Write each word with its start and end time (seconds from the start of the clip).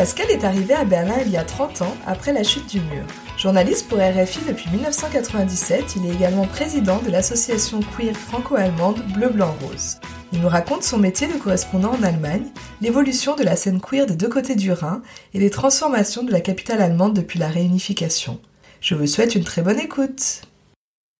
Pascal 0.00 0.30
est 0.30 0.44
arrivé 0.44 0.72
à 0.72 0.86
Berlin 0.86 1.18
il 1.26 1.30
y 1.30 1.36
a 1.36 1.44
30 1.44 1.82
ans, 1.82 1.94
après 2.06 2.32
la 2.32 2.42
chute 2.42 2.70
du 2.70 2.80
mur. 2.80 3.04
Journaliste 3.36 3.86
pour 3.86 3.98
RFI 3.98 4.38
depuis 4.48 4.70
1997, 4.70 5.96
il 5.96 6.06
est 6.06 6.14
également 6.14 6.46
président 6.46 7.02
de 7.02 7.10
l'association 7.10 7.80
queer 7.80 8.16
franco-allemande 8.16 9.02
Bleu-Blanc-Rose. 9.12 9.98
Il 10.32 10.40
nous 10.40 10.48
raconte 10.48 10.84
son 10.84 10.96
métier 10.96 11.26
de 11.26 11.34
correspondant 11.34 11.92
en 11.92 12.02
Allemagne, 12.02 12.46
l'évolution 12.80 13.36
de 13.36 13.42
la 13.42 13.56
scène 13.56 13.78
queer 13.78 14.06
des 14.06 14.16
deux 14.16 14.30
côtés 14.30 14.56
du 14.56 14.72
Rhin 14.72 15.02
et 15.34 15.38
les 15.38 15.50
transformations 15.50 16.22
de 16.22 16.32
la 16.32 16.40
capitale 16.40 16.80
allemande 16.80 17.14
depuis 17.14 17.38
la 17.38 17.48
réunification. 17.48 18.40
Je 18.80 18.94
vous 18.94 19.06
souhaite 19.06 19.34
une 19.34 19.44
très 19.44 19.60
bonne 19.60 19.80
écoute. 19.80 20.40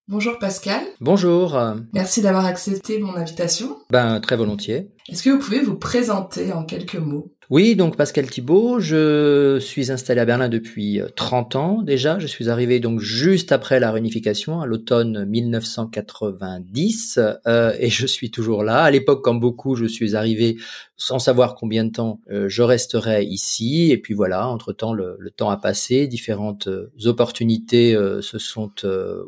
Bonjour 0.08 0.38
Pascal. 0.38 0.83
Bonjour. 1.02 1.56
Merci 1.92 2.22
d'avoir 2.22 2.47
accepté 2.47 2.98
mon 2.98 3.14
invitation. 3.14 3.77
Ben, 3.91 4.20
très 4.20 4.36
volontiers. 4.36 4.88
Est-ce 5.10 5.24
que 5.24 5.30
vous 5.30 5.41
pouvez 5.41 5.60
vous 5.60 5.74
présenter 5.74 6.52
en 6.52 6.64
quelques 6.64 6.95
mots? 6.95 7.32
Oui, 7.50 7.74
donc 7.74 7.96
Pascal 7.96 8.30
Thibault, 8.30 8.78
je 8.78 9.59
suis 9.59 9.91
installé 9.91 10.20
à 10.20 10.24
Berlin 10.24 10.48
depuis 10.48 11.00
30 11.16 11.56
euh, 11.56 11.59
ans 11.59 11.83
déjà. 11.83 12.20
Je 12.20 12.28
suis 12.28 12.48
arrivé 12.48 12.78
donc 12.78 13.00
juste 13.00 13.50
après 13.50 13.81
la 13.81 13.91
réunification, 13.91 14.61
à 14.61 14.66
l'automne 14.66 15.25
1990, 15.25 17.19
euh, 17.48 17.75
et 17.81 17.88
je 17.88 18.06
suis 18.06 18.31
toujours 18.31 18.62
là. 18.62 18.84
À 18.84 18.91
l'époque, 18.92 19.25
comme 19.25 19.41
beaucoup, 19.41 19.75
je 19.75 19.86
suis 19.86 20.14
arrivé 20.14 20.58
sans 20.97 21.19
savoir 21.19 21.56
combien 21.56 21.84
de 21.84 21.91
temps 21.91 22.20
euh, 22.31 22.48
je 22.48 22.62
resterai 22.62 23.25
ici. 23.25 23.91
Et 23.91 23.98
puis 23.98 24.14
voilà, 24.14 24.47
entre-temps, 24.47 24.92
le, 24.92 25.19
temps 25.36 25.50
a 25.50 25.56
passé, 25.56 26.06
différentes 26.06 26.69
euh, 26.69 26.92
opportunités 27.06 27.97
se 28.20 28.38
sont 28.38 28.70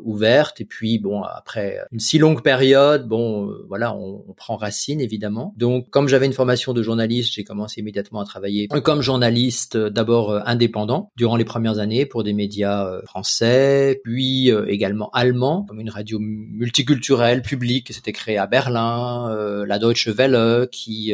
ouvertes. 0.01 0.61
Et 0.61 0.65
puis 0.65 0.97
bon, 0.97 1.23
après 1.23 1.79
une 1.91 1.99
si 1.99 2.19
longue 2.19 2.41
période, 2.41 3.05
bon, 3.05 3.53
voilà, 3.67 3.93
on, 3.93 4.23
on 4.29 4.33
prend 4.33 4.55
racine 4.55 5.01
évidemment. 5.01 5.53
Donc, 5.57 5.72
comme 5.81 6.07
j'avais 6.07 6.25
une 6.25 6.33
formation 6.33 6.73
de 6.73 6.81
journaliste, 6.81 7.33
j'ai 7.33 7.43
commencé 7.43 7.81
immédiatement 7.81 8.21
à 8.21 8.25
travailler 8.25 8.67
comme 8.67 9.01
journaliste 9.01 9.75
euh, 9.75 9.89
d'abord 9.89 10.31
euh, 10.31 10.39
indépendant 10.45 11.11
durant 11.15 11.35
les 11.35 11.45
premières 11.45 11.79
années 11.79 12.05
pour 12.05 12.23
des 12.23 12.33
médias 12.33 12.85
euh, 12.85 13.01
français, 13.05 14.01
puis 14.03 14.51
également 14.67 15.09
allemands, 15.11 15.65
comme 15.67 15.79
une 15.79 15.89
radio 15.89 16.19
multiculturelle 16.19 17.41
publique 17.41 17.87
qui 17.87 17.93
s'était 17.93 18.11
créée 18.11 18.37
à 18.37 18.47
Berlin, 18.47 19.33
la 19.65 19.79
Deutsche 19.79 20.07
Welle 20.07 20.67
qui 20.71 21.13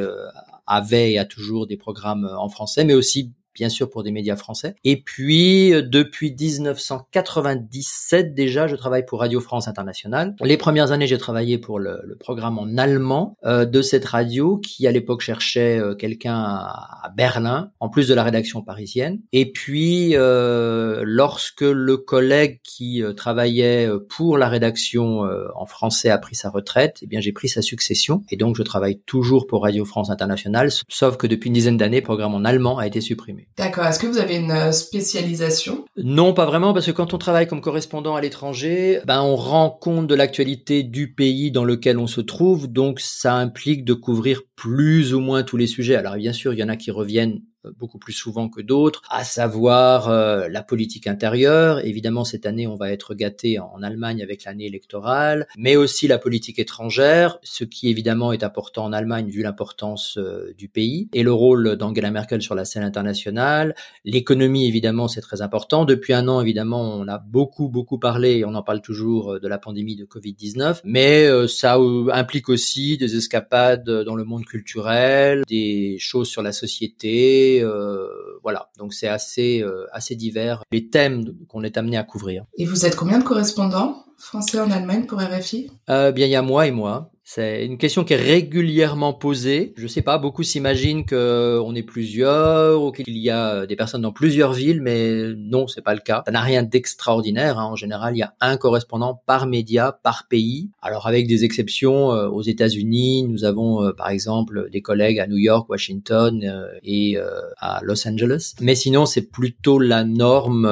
avait 0.66 1.14
et 1.14 1.20
a 1.20 1.26
toujours 1.26 1.68
des 1.68 1.78
programmes 1.78 2.30
en 2.38 2.50
français, 2.50 2.84
mais 2.84 2.94
aussi 2.94 3.32
bien 3.60 3.70
sûr 3.70 3.90
pour 3.90 4.04
des 4.04 4.12
médias 4.12 4.36
français. 4.36 4.76
Et 4.84 5.02
puis 5.02 5.74
euh, 5.74 5.82
depuis 5.82 6.32
1997 6.32 8.34
déjà, 8.34 8.68
je 8.68 8.76
travaille 8.76 9.06
pour 9.06 9.20
Radio 9.20 9.42
France 9.42 9.68
Internationale. 9.68 10.36
Les 10.42 10.58
premières 10.58 10.92
années, 10.92 11.08
j'ai 11.08 11.18
travaillé 11.18 11.58
pour 11.58 11.78
le, 11.78 12.00
le 12.06 12.16
programme 12.16 12.58
en 12.58 12.78
allemand 12.78 13.36
euh, 13.46 13.66
de 13.66 13.82
cette 13.82 14.06
radio 14.06 14.58
qui 14.58 14.88
à 14.88 14.92
l'époque 14.92 15.22
cherchait 15.22 15.80
euh, 15.80 15.96
quelqu'un 15.96 16.36
à, 16.36 17.12
Berlin, 17.16 17.72
en 17.80 17.90
plus 17.90 18.08
de 18.08 18.14
la 18.14 18.24
rédaction 18.24 18.62
parisienne. 18.62 19.20
Et 19.34 19.52
puis 19.52 20.16
euh, 20.16 21.02
lorsque 21.04 21.62
le 21.62 21.98
collègue 21.98 22.60
qui 22.64 23.04
euh, 23.04 23.14
travaillait 23.14 23.90
pour 24.08 24.38
la 24.38 24.48
rédaction 24.48 25.22
en 25.56 25.66
français 25.66 26.10
a 26.10 26.18
pris 26.18 26.36
sa 26.36 26.50
retraite, 26.50 27.00
eh 27.02 27.08
bien 27.08 27.20
j'ai 27.20 27.32
pris 27.32 27.50
sa 27.50 27.62
succession 27.62 28.22
et 28.30 28.38
donc 28.38 28.56
je 28.56 28.64
travaille 28.64 29.00
toujours 29.06 29.48
pour 29.48 29.64
Radio 29.64 29.86
France 29.86 30.10
Internationale, 30.10 30.70
sauf 30.88 31.18
que 31.18 31.28
depuis 31.28 31.48
une 31.48 31.54
dizaine 31.54 31.78
d'années, 31.78 31.98
le 31.98 32.04
programme 32.04 32.36
en 32.36 32.46
allemand 32.46 32.78
a 32.78 32.88
été 32.88 33.02
supprimé. 33.02 33.49
D'accord. 33.58 33.86
Est-ce 33.86 34.00
que 34.00 34.08
vous 34.08 34.18
avez 34.18 34.38
une 34.38 34.52
euh, 34.52 34.72
spécialisation? 34.72 35.86
Non, 35.98 36.34
pas 36.34 36.46
vraiment, 36.46 36.74
parce 36.74 36.86
que 36.86 36.92
quand 36.92 37.14
on 37.14 37.18
travaille 37.18 37.48
comme 37.48 37.62
correspondant 37.62 38.16
à 38.16 38.22
l'étranger, 38.22 39.02
ben 39.06 39.22
on 39.22 39.36
rend 39.36 39.70
compte 39.70 40.08
de 40.08 40.16
l'actualité 40.16 40.84
du 40.84 41.14
pays 41.14 41.52
dans 41.52 41.66
lequel 41.66 41.98
on 41.98 42.08
se 42.08 42.22
trouve, 42.22 42.68
donc 42.68 43.00
ça 43.00 43.36
implique 43.36 43.84
de 43.84 43.94
couvrir 43.94 44.42
plus 44.56 45.14
ou 45.14 45.20
moins 45.20 45.44
tous 45.44 45.58
les 45.58 45.68
sujets. 45.68 45.96
Alors 45.96 46.16
bien 46.16 46.34
sûr, 46.34 46.54
il 46.54 46.60
y 46.60 46.64
en 46.64 46.70
a 46.70 46.78
qui 46.78 46.92
reviennent 46.92 47.42
beaucoup 47.78 48.00
plus 48.00 48.14
souvent 48.14 48.50
que 48.50 48.62
d'autres, 48.62 49.02
à 49.10 49.24
savoir 49.24 50.10
euh, 50.10 50.48
la 50.50 50.64
politique 50.64 51.08
intérieure. 51.08 51.86
Évidemment, 51.86 52.24
cette 52.24 52.46
année, 52.46 52.68
on 52.68 52.76
va 52.76 52.92
être 52.92 53.16
gâté 53.16 53.60
en 53.60 53.82
Allemagne 53.84 54.22
avec 54.22 54.44
l'année 54.44 54.66
électorale, 54.66 55.48
mais 55.58 55.76
aussi 55.76 56.08
la 56.08 56.18
politique 56.18 56.60
étrangère, 56.60 57.40
ce 57.44 57.64
qui 57.64 57.90
évidemment 57.90 58.34
est 58.34 58.44
important 58.44 58.86
en 58.86 58.94
Allemagne 58.94 59.30
vu 59.30 59.42
l'importance 59.42 60.18
euh, 60.18 60.54
du 60.58 60.68
pays 60.68 61.10
et 61.14 61.24
le 61.24 61.34
rôle 61.34 61.76
d'Angela 61.76 62.12
Merkel 62.12 62.42
sur 62.42 62.56
la 62.56 62.66
scène 62.66 62.84
internationale. 62.84 63.76
L'économie, 64.06 64.68
évidemment, 64.68 65.08
c'est 65.08 65.22
très 65.22 65.42
important. 65.42 65.86
Depuis 65.86 66.14
un 66.14 66.28
an, 66.28 66.42
évidemment, 66.42 66.96
on 66.96 67.08
a 67.08 67.18
beaucoup, 67.18 67.70
beaucoup 67.70 68.00
parlé, 68.00 68.38
et 68.38 68.46
on 68.46 68.56
en 68.56 68.64
parle 68.64 68.82
toujours, 68.82 69.40
de 69.40 69.48
la 69.48 69.58
pandémie 69.58 69.96
de 69.96 70.06
Covid-19, 70.06 70.82
mais 70.84 71.28
ça 71.48 71.78
implique 72.14 72.50
aussi 72.50 72.98
des 72.98 73.16
escapades 73.16 73.90
dans 73.90 74.16
le 74.16 74.24
monde 74.24 74.46
culturel, 74.46 75.44
des 75.48 75.98
choses 76.00 76.30
sur 76.30 76.42
la 76.42 76.52
société, 76.52 77.59
euh, 77.62 78.08
voilà, 78.44 78.70
donc 78.78 78.94
c'est 78.94 79.08
assez 79.08 79.62
euh, 79.62 79.86
assez 79.92 80.16
divers 80.16 80.64
les 80.72 80.90
thèmes 80.90 81.26
qu'on 81.48 81.64
est 81.64 81.78
amené 81.78 81.98
à 81.98 82.04
couvrir. 82.04 82.46
Et 82.58 82.66
vous 82.66 82.86
êtes 82.86 82.96
combien 82.96 83.20
de 83.20 83.24
correspondants 83.24 84.06
français 84.18 84.60
en 84.60 84.70
Allemagne 84.70 85.06
pour 85.06 85.20
RFI 85.20 85.72
euh, 85.90 86.12
Bien, 86.12 86.28
il 86.28 86.32
y 86.32 86.36
a 86.36 86.42
moi 86.42 86.68
et 86.68 86.72
moi. 86.72 87.12
C'est 87.32 87.64
une 87.64 87.78
question 87.78 88.06
qui 88.06 88.14
est 88.14 88.16
régulièrement 88.16 89.14
posée. 89.14 89.76
Je 89.78 89.86
sais 89.86 90.02
pas, 90.02 90.18
beaucoup 90.18 90.42
s'imaginent 90.42 91.06
qu'on 91.06 91.76
est 91.76 91.84
plusieurs 91.84 92.82
ou 92.82 92.92
qu'il 92.92 93.20
y 93.20 93.30
a 93.30 93.68
des 93.68 93.76
personnes 93.76 94.02
dans 94.02 94.12
plusieurs 94.12 94.52
villes, 94.52 94.82
mais 94.82 95.36
non, 95.38 95.68
c'est 95.68 95.84
pas 95.84 95.94
le 95.94 96.00
cas. 96.00 96.24
Ça 96.26 96.32
n'a 96.32 96.42
rien 96.42 96.64
d'extraordinaire. 96.64 97.60
Hein. 97.60 97.66
En 97.66 97.76
général, 97.76 98.16
il 98.16 98.18
y 98.18 98.24
a 98.24 98.34
un 98.42 98.58
correspondant 98.58 99.22
par 99.28 99.46
média, 99.46 100.00
par 100.02 100.26
pays. 100.28 100.72
Alors 100.82 101.06
avec 101.06 101.28
des 101.28 101.44
exceptions, 101.44 102.12
euh, 102.14 102.28
aux 102.30 102.42
États-Unis, 102.42 103.28
nous 103.30 103.44
avons 103.44 103.84
euh, 103.84 103.92
par 103.92 104.10
exemple 104.10 104.68
des 104.72 104.82
collègues 104.82 105.20
à 105.20 105.28
New 105.28 105.38
York, 105.38 105.70
Washington 105.70 106.44
euh, 106.44 106.80
et 106.82 107.16
à 107.60 107.82
Los 107.84 108.08
Angeles. 108.08 108.56
Mais 108.60 108.74
sinon, 108.74 109.06
c'est 109.06 109.30
plutôt 109.30 109.78
la 109.78 110.04
norme. 110.04 110.68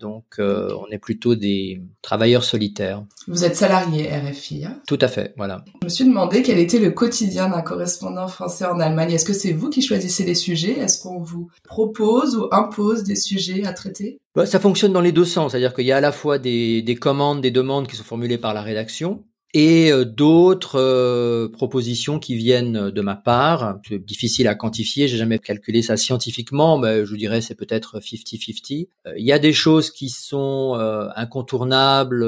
donc, 0.00 0.38
on 0.38 0.86
est 0.90 0.98
plutôt 0.98 1.34
des 1.34 1.82
travailleurs 2.00 2.44
solitaires. 2.44 3.04
Vous 3.28 3.44
êtes 3.44 3.56
salarié 3.56 4.08
RFI. 4.08 4.64
Hein 4.64 4.80
Tout 4.86 4.98
à 5.02 5.08
fait, 5.08 5.34
voilà. 5.36 5.62
Je 5.82 5.86
me 5.86 5.90
suis 5.90 6.04
demandé 6.04 6.42
quel 6.42 6.60
était 6.60 6.78
le 6.78 6.92
quotidien 6.92 7.48
d'un 7.48 7.60
correspondant 7.60 8.28
français 8.28 8.64
en 8.64 8.78
Allemagne. 8.78 9.10
Est-ce 9.10 9.24
que 9.24 9.32
c'est 9.32 9.50
vous 9.50 9.68
qui 9.68 9.82
choisissez 9.82 10.22
les 10.22 10.36
sujets? 10.36 10.78
Est-ce 10.78 11.02
qu'on 11.02 11.18
vous 11.18 11.50
propose 11.64 12.36
ou 12.36 12.46
impose 12.52 13.02
des 13.02 13.16
sujets 13.16 13.64
à 13.66 13.72
traiter? 13.72 14.20
Bah, 14.36 14.46
Ça 14.46 14.60
fonctionne 14.60 14.92
dans 14.92 15.00
les 15.00 15.10
deux 15.10 15.24
sens, 15.24 15.50
c'est-à-dire 15.50 15.74
qu'il 15.74 15.84
y 15.84 15.90
a 15.90 15.96
à 15.96 16.00
la 16.00 16.12
fois 16.12 16.38
des, 16.38 16.82
des 16.82 16.94
commandes, 16.94 17.40
des 17.40 17.50
demandes 17.50 17.88
qui 17.88 17.96
sont 17.96 18.04
formulées 18.04 18.38
par 18.38 18.54
la 18.54 18.62
rédaction, 18.62 19.24
et 19.54 19.92
euh, 19.92 20.04
d'autres 20.04 20.78
euh, 20.78 21.48
propositions 21.48 22.18
qui 22.18 22.34
viennent 22.34 22.90
de 22.90 23.00
ma 23.02 23.16
part. 23.16 23.80
Difficile 23.90 24.48
à 24.48 24.54
quantifier, 24.54 25.08
j'ai 25.08 25.18
jamais 25.18 25.38
calculé 25.38 25.82
ça 25.82 25.96
scientifiquement, 25.96 26.78
mais 26.78 27.04
je 27.04 27.10
vous 27.10 27.16
dirais 27.16 27.40
c'est 27.40 27.54
peut-être 27.54 27.98
50-50. 27.98 28.88
Euh, 29.06 29.12
il 29.16 29.26
y 29.26 29.32
a 29.32 29.38
des 29.38 29.52
choses 29.52 29.90
qui 29.90 30.08
sont 30.08 30.74
incontournables, 31.16 32.26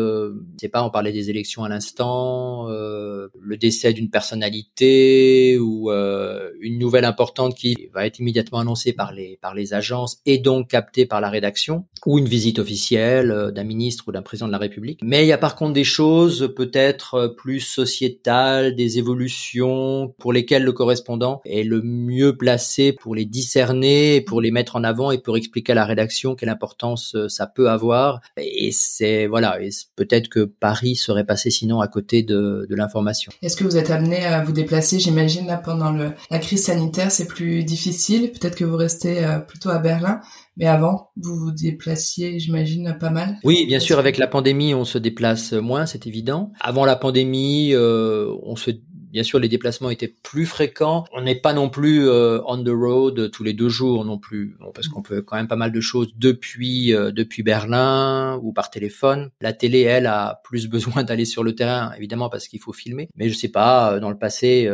c'est 0.60 0.68
pas 0.68 0.82
on 0.82 0.90
parlait 0.90 1.12
des 1.12 1.30
élections 1.30 1.64
à 1.64 1.68
l'instant, 1.68 2.68
le 2.68 3.56
décès 3.56 3.92
d'une 3.92 4.10
personnalité 4.10 5.58
ou 5.58 5.91
une 5.91 6.78
nouvelle 6.78 7.04
importante 7.04 7.54
qui 7.54 7.88
va 7.92 8.06
être 8.06 8.18
immédiatement 8.18 8.58
annoncée 8.58 8.92
par 8.92 9.12
les 9.12 9.38
par 9.41 9.54
les 9.54 9.74
agences 9.74 10.18
et 10.27 10.38
donc 10.38 10.68
captée 10.68 11.06
par 11.06 11.20
la 11.20 11.30
rédaction 11.30 11.86
ou 12.06 12.18
une 12.18 12.28
visite 12.28 12.59
officielle 12.59 13.53
d'un 13.54 13.65
ministre 13.65 14.04
ou 14.09 14.12
d'un 14.12 14.22
président 14.22 14.47
de 14.47 14.53
la 14.53 14.59
République. 14.59 15.00
Mais 15.03 15.24
il 15.24 15.28
y 15.28 15.32
a 15.32 15.38
par 15.38 15.56
contre 15.56 15.72
des 15.72 15.84
choses 15.84 16.53
peut-être 16.54 17.14
plus 17.37 17.61
sociétales, 17.61 18.75
des 18.75 18.99
évolutions 18.99 20.15
pour 20.19 20.33
lesquelles 20.33 20.65
le 20.65 20.72
correspondant 20.72 21.41
est 21.45 21.63
le 21.63 21.83
mieux 21.83 22.37
placé 22.37 22.93
pour 22.93 23.15
les 23.15 23.25
discerner, 23.25 24.21
pour 24.21 24.41
les 24.41 24.51
mettre 24.51 24.77
en 24.77 24.84
avant 24.84 25.11
et 25.11 25.19
pour 25.19 25.37
expliquer 25.37 25.72
à 25.72 25.75
la 25.75 25.84
rédaction 25.84 26.34
quelle 26.34 26.49
importance 26.49 27.15
euh, 27.15 27.28
ça 27.28 27.47
peut 27.47 27.71
avoir. 27.71 28.21
Et 28.37 28.71
c'est 28.72 29.27
voilà, 29.27 29.59
peut-être 29.97 30.28
que 30.28 30.45
Paris 30.45 30.97
serait 30.97 31.25
passé 31.25 31.51
sinon 31.51 31.81
à 31.81 31.89
côté 31.89 32.22
de, 32.22 32.66
l'information. 32.71 33.31
Est-ce 33.41 33.57
que 33.57 33.65
vous 33.65 33.77
êtes 33.77 33.91
amené 33.91 34.25
à 34.25 34.43
vous 34.43 34.53
déplacer 34.53 34.99
J'imagine 34.99 35.47
là 35.47 35.57
pendant 35.57 35.93
la 35.93 36.39
crise 36.39 36.65
sanitaire, 36.65 37.13
c'est 37.13 37.28
plus 37.28 37.63
difficile. 37.63 38.33
Peut-être 38.33 38.57
que 38.57 38.65
vous 38.65 38.77
restez 38.77 39.25
euh, 39.25 39.39
plutôt 39.39 39.71
à 39.71 39.78
Berlin. 39.78 40.21
Mais 40.56 40.66
avant, 40.66 41.10
vous 41.16 41.34
vous 41.36 41.51
déplaciez, 41.51 42.39
j'imagine, 42.39 42.97
pas 43.01 43.10
mal. 43.10 43.39
Oui, 43.42 43.66
bien 43.66 43.80
sûr, 43.80 43.98
avec 43.98 44.18
la 44.18 44.28
pandémie, 44.28 44.74
on 44.74 44.84
se 44.84 44.98
déplace 44.98 45.53
moins, 45.53 45.86
c'est 45.86 46.06
évident. 46.06 46.53
Avant 46.60 46.84
la 46.84 46.97
pandémie, 46.97 47.72
euh, 47.72 48.33
on 48.42 48.54
se 48.54 48.71
bien 49.15 49.22
sûr, 49.22 49.39
les 49.39 49.49
déplacements 49.49 49.91
étaient 49.91 50.13
plus 50.22 50.45
fréquents. 50.45 51.05
On 51.13 51.22
n'est 51.22 51.37
pas 51.37 51.53
non 51.53 51.71
plus 51.71 52.07
euh, 52.09 52.41
on 52.47 52.63
the 52.63 52.69
road 52.69 53.31
tous 53.31 53.45
les 53.45 53.53
deux 53.53 53.69
jours 53.69 54.05
non 54.05 54.19
plus, 54.19 54.59
parce 54.75 54.89
qu'on 54.89 55.03
peut 55.03 55.22
quand 55.22 55.37
même 55.37 55.47
pas 55.47 55.57
mal 55.57 55.71
de 55.71 55.81
choses 55.81 56.09
depuis 56.16 56.93
euh, 56.93 57.13
depuis 57.13 57.45
Berlin 57.45 58.41
ou 58.43 58.53
par 58.53 58.71
téléphone. 58.71 59.31
La 59.41 59.53
télé, 59.53 59.83
elle, 59.83 60.07
a 60.07 60.43
plus 60.43 60.69
besoin 60.75 61.05
d'aller 61.05 61.25
sur 61.25 61.45
le 61.45 61.55
terrain, 61.55 61.93
évidemment, 61.97 62.28
parce 62.28 62.49
qu'il 62.49 62.61
faut 62.61 62.72
filmer. 62.72 63.09
Mais 63.15 63.28
je 63.28 63.34
sais 63.34 63.49
pas, 63.49 64.01
dans 64.01 64.11
le 64.11 64.19
passé, 64.19 64.69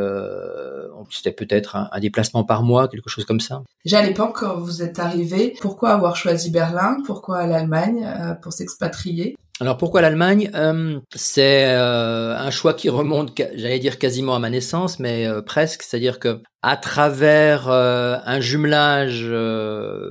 c'était 1.11 1.33
peut-être 1.33 1.77
un, 1.77 1.89
un, 1.93 2.01
déplacement 2.01 2.43
par 2.43 2.63
mois, 2.63 2.89
quelque 2.89 3.11
chose 3.11 3.27
comme 3.27 3.41
ça. 3.41 3.63
Déjà 3.85 3.99
à 3.99 4.03
l'époque, 4.03 4.37
quand 4.37 4.57
vous 4.57 4.83
êtes 4.83 4.99
arrivé, 4.99 5.55
pourquoi 5.61 5.91
avoir 5.91 6.17
choisi 6.17 6.51
Berlin? 6.51 6.97
Pourquoi 7.05 7.47
l'Allemagne 7.47 8.09
pour 8.41 8.55
s'expatrier? 8.55 9.37
Alors 9.61 9.77
pourquoi 9.77 10.01
l'Allemagne? 10.01 10.51
Euh, 10.55 10.99
C'est 11.15 11.67
euh, 11.67 12.35
un 12.35 12.51
choix 12.51 12.73
qui 12.73 12.89
remonte, 12.89 13.39
j'allais 13.55 13.79
dire 13.79 13.99
quasiment 13.99 14.35
à 14.35 14.39
ma 14.39 14.49
naissance, 14.49 14.99
mais 14.99 15.27
euh, 15.27 15.43
presque. 15.43 15.83
C'est-à-dire 15.83 16.19
que 16.19 16.41
à 16.62 16.79
travers 16.79 17.69
un 17.71 18.41
jumelage 18.41 19.27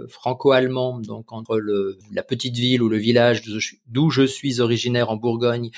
franco-allemand, 0.07 1.00
donc 1.00 1.31
entre 1.31 1.62
la 2.12 2.24
petite 2.24 2.56
ville 2.56 2.81
ou 2.81 2.90
le 2.90 2.98
village 2.98 3.44
d'où 3.88 4.10
je 4.10 4.24
suis 4.24 4.60
originaire 4.60 5.12
en 5.12 5.16
Bourgogne 5.16 5.69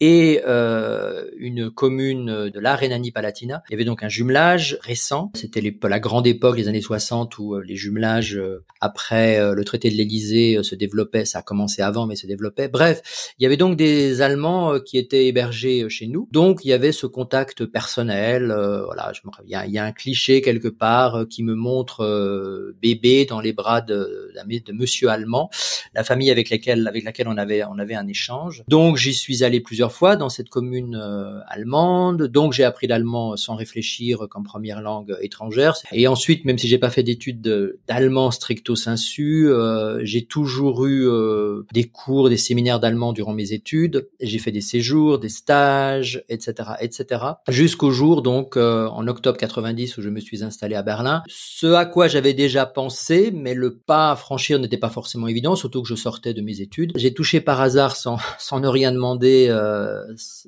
et 0.00 0.40
euh, 0.46 1.24
une 1.36 1.70
commune 1.70 2.50
de 2.50 2.60
la 2.60 2.76
Rhénanie-Palatina. 2.76 3.62
Il 3.68 3.72
y 3.72 3.74
avait 3.74 3.84
donc 3.84 4.02
un 4.02 4.08
jumelage 4.08 4.78
récent. 4.82 5.30
C'était 5.34 5.62
la 5.82 6.00
grande 6.00 6.26
époque, 6.26 6.56
les 6.56 6.68
années 6.68 6.80
60, 6.80 7.38
où 7.38 7.54
euh, 7.54 7.62
les 7.66 7.76
jumelages, 7.76 8.36
euh, 8.36 8.64
après 8.80 9.38
euh, 9.38 9.54
le 9.54 9.64
traité 9.64 9.90
de 9.90 9.94
l'Élysée, 9.94 10.58
se 10.62 10.74
développaient. 10.74 11.24
Ça 11.24 11.40
a 11.40 11.42
commencé 11.42 11.82
avant, 11.82 12.06
mais 12.06 12.16
se 12.16 12.26
développait. 12.26 12.68
Bref, 12.68 13.32
il 13.38 13.42
y 13.42 13.46
avait 13.46 13.56
donc 13.56 13.76
des 13.76 14.22
Allemands 14.22 14.78
qui 14.80 14.98
étaient 14.98 15.26
hébergés 15.26 15.88
chez 15.88 16.06
nous. 16.06 16.28
Donc, 16.32 16.64
il 16.64 16.68
y 16.68 16.72
avait 16.72 16.92
ce 16.92 17.06
contact 17.06 17.66
personnel. 17.66 18.46
voilà, 18.84 19.12
je 19.14 19.20
me 19.24 19.30
il, 19.44 19.50
y 19.50 19.54
a, 19.54 19.66
il 19.66 19.72
y 19.72 19.78
a 19.78 19.84
un 19.84 19.92
cliché 19.92 20.40
quelque 20.42 20.68
part 20.68 21.26
qui 21.28 21.42
me 21.42 21.54
montre 21.54 22.74
bébé 22.82 23.24
dans 23.26 23.40
les 23.40 23.52
bras 23.52 23.80
de, 23.80 24.32
de, 24.34 24.72
Monsieur 24.72 25.08
allemand, 25.08 25.50
la 25.94 26.04
famille 26.04 26.30
avec 26.30 26.50
laquelle 26.50 26.86
avec 26.86 27.04
laquelle 27.04 27.28
on 27.28 27.36
avait 27.36 27.64
on 27.64 27.78
avait 27.78 27.94
un 27.94 28.06
échange. 28.06 28.64
Donc, 28.68 28.96
j'y 28.96 29.14
suis 29.14 29.44
allé 29.44 29.60
plusieurs 29.60 29.89
fois 29.90 30.16
dans 30.16 30.28
cette 30.28 30.48
commune 30.48 30.96
euh, 30.96 31.40
allemande, 31.46 32.22
donc 32.24 32.52
j'ai 32.52 32.64
appris 32.64 32.86
l'allemand 32.86 33.36
sans 33.36 33.54
réfléchir 33.54 34.26
comme 34.30 34.44
première 34.44 34.80
langue 34.80 35.16
étrangère. 35.20 35.76
Et 35.92 36.08
ensuite, 36.08 36.44
même 36.44 36.58
si 36.58 36.68
j'ai 36.68 36.78
pas 36.78 36.90
fait 36.90 37.02
d'études 37.02 37.76
d'allemand 37.86 38.30
stricto 38.30 38.76
sensu, 38.76 39.48
euh, 39.48 40.00
j'ai 40.02 40.24
toujours 40.24 40.86
eu 40.86 41.06
euh, 41.06 41.66
des 41.72 41.84
cours, 41.84 42.28
des 42.28 42.36
séminaires 42.36 42.80
d'allemand 42.80 43.12
durant 43.12 43.32
mes 43.32 43.52
études. 43.52 44.08
J'ai 44.20 44.38
fait 44.38 44.52
des 44.52 44.60
séjours, 44.60 45.18
des 45.18 45.28
stages, 45.28 46.24
etc., 46.28 46.70
etc. 46.80 47.22
Jusqu'au 47.48 47.90
jour 47.90 48.22
donc 48.22 48.56
en 48.56 49.06
octobre 49.06 49.38
90 49.38 49.98
où 49.98 50.02
je 50.02 50.08
me 50.08 50.20
suis 50.20 50.44
installé 50.44 50.74
à 50.74 50.82
Berlin. 50.82 51.22
Ce 51.28 51.66
à 51.66 51.84
quoi 51.84 52.08
j'avais 52.08 52.34
déjà 52.34 52.66
pensé, 52.66 53.30
mais 53.34 53.54
le 53.54 53.76
pas 53.76 54.12
à 54.12 54.16
franchir 54.16 54.58
n'était 54.58 54.76
pas 54.76 54.90
forcément 54.90 55.26
évident, 55.26 55.56
surtout 55.56 55.82
que 55.82 55.88
je 55.88 55.94
sortais 55.94 56.34
de 56.34 56.42
mes 56.42 56.60
études. 56.60 56.92
J'ai 56.96 57.14
touché 57.14 57.40
par 57.40 57.60
hasard 57.60 57.96
sans, 57.96 58.18
ne 58.60 58.68
rien 58.68 58.92
demander 58.92 59.48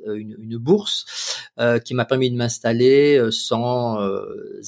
une, 0.06 0.36
une, 0.38 0.58
bourse 0.58 1.04
euh, 1.58 1.78
qui 1.78 1.94
m'a 1.94 2.04
permis 2.04 2.30
de 2.30 2.36
m'installer 2.36 3.16
euh, 3.16 3.30
sans 3.30 3.98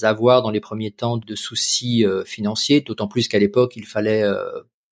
avoir 0.02 0.42
dans 0.42 0.50
les 0.50 0.60
premiers 0.60 0.90
temps 0.90 1.16
de 1.16 1.34
soucis 1.34 2.04
financiers, 2.24 2.80
d'autant 2.80 3.08
plus 3.08 3.28
qu'à 3.28 3.38
l'époque 3.38 3.76
il 3.76 3.86
fallait 3.86 4.24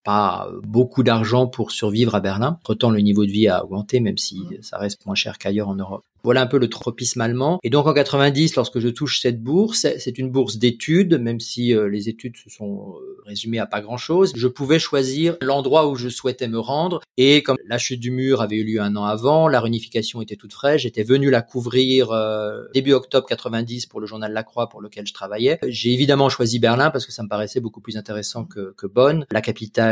pas 0.04 0.48
beaucoup 0.62 1.02
d'argent 1.02 1.46
pour 1.46 1.70
survivre 1.70 2.14
à 2.14 2.20
Berlin. 2.20 2.58
Entre-temps, 2.60 2.90
le 2.90 3.00
niveau 3.00 3.24
de 3.24 3.30
vie 3.30 3.48
a 3.48 3.64
augmenté, 3.64 4.00
même 4.00 4.18
si 4.18 4.42
ça 4.60 4.78
reste 4.78 5.06
moins 5.06 5.14
cher 5.14 5.38
qu'ailleurs 5.38 5.68
en 5.68 5.76
Europe. 5.76 6.04
Voilà 6.24 6.42
un 6.42 6.46
peu 6.46 6.58
le 6.58 6.68
tropisme 6.68 7.20
allemand. 7.20 7.58
Et 7.64 7.70
donc 7.70 7.86
en 7.86 7.92
90, 7.92 8.54
lorsque 8.54 8.78
je 8.78 8.88
touche 8.88 9.20
cette 9.20 9.42
bourse, 9.42 9.86
c'est 9.98 10.18
une 10.18 10.30
bourse 10.30 10.56
d'études, 10.56 11.18
même 11.20 11.40
si 11.40 11.74
euh, 11.74 11.88
les 11.88 12.08
études 12.08 12.36
se 12.36 12.48
sont 12.48 12.94
euh, 12.94 13.16
résumées 13.26 13.58
à 13.58 13.66
pas 13.66 13.80
grand-chose. 13.80 14.32
Je 14.36 14.46
pouvais 14.46 14.78
choisir 14.78 15.36
l'endroit 15.42 15.88
où 15.88 15.96
je 15.96 16.08
souhaitais 16.08 16.46
me 16.46 16.60
rendre. 16.60 17.00
Et 17.16 17.42
comme 17.42 17.56
la 17.66 17.78
chute 17.78 17.98
du 17.98 18.12
mur 18.12 18.40
avait 18.40 18.56
eu 18.56 18.64
lieu 18.64 18.80
un 18.80 18.94
an 18.94 19.04
avant, 19.04 19.48
la 19.48 19.60
réunification 19.60 20.22
était 20.22 20.36
toute 20.36 20.52
fraîche, 20.52 20.82
j'étais 20.82 21.02
venu 21.02 21.28
la 21.28 21.42
couvrir 21.42 22.12
euh, 22.12 22.62
début 22.72 22.92
octobre 22.92 23.26
90 23.26 23.86
pour 23.86 24.00
le 24.00 24.06
journal 24.06 24.32
La 24.32 24.44
Croix 24.44 24.68
pour 24.68 24.80
lequel 24.80 25.06
je 25.06 25.12
travaillais. 25.12 25.58
J'ai 25.66 25.92
évidemment 25.92 26.28
choisi 26.28 26.60
Berlin 26.60 26.90
parce 26.90 27.04
que 27.04 27.12
ça 27.12 27.24
me 27.24 27.28
paraissait 27.28 27.60
beaucoup 27.60 27.80
plus 27.80 27.96
intéressant 27.96 28.44
que, 28.44 28.74
que 28.76 28.86
Bonn, 28.86 29.26
la 29.32 29.40
capitale 29.40 29.91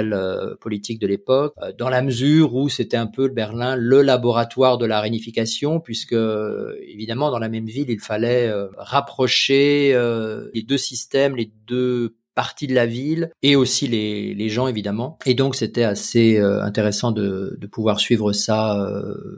politique 0.60 0.98
de 0.98 1.06
l'époque, 1.06 1.54
dans 1.78 1.88
la 1.88 2.02
mesure 2.02 2.54
où 2.54 2.68
c'était 2.68 2.96
un 2.96 3.06
peu 3.06 3.28
Berlin 3.28 3.76
le 3.76 4.02
laboratoire 4.02 4.78
de 4.78 4.86
la 4.86 5.00
réunification, 5.00 5.80
puisque 5.80 6.12
euh, 6.12 6.74
évidemment, 6.86 7.30
dans 7.30 7.38
la 7.38 7.48
même 7.48 7.66
ville, 7.66 7.90
il 7.90 8.00
fallait 8.00 8.48
euh, 8.48 8.68
rapprocher 8.76 9.92
euh, 9.94 10.48
les 10.54 10.62
deux 10.62 10.78
systèmes, 10.78 11.36
les 11.36 11.52
deux 11.66 12.16
parties 12.34 12.66
de 12.66 12.74
la 12.74 12.86
ville 12.86 13.30
et 13.42 13.56
aussi 13.56 13.88
les, 13.88 14.34
les 14.34 14.48
gens 14.48 14.66
évidemment. 14.66 15.18
Et 15.26 15.34
donc 15.34 15.56
c'était 15.56 15.82
assez 15.82 16.38
intéressant 16.38 17.10
de, 17.10 17.58
de, 17.60 17.66
pouvoir 17.66 17.98
suivre 18.00 18.32
ça 18.32 18.78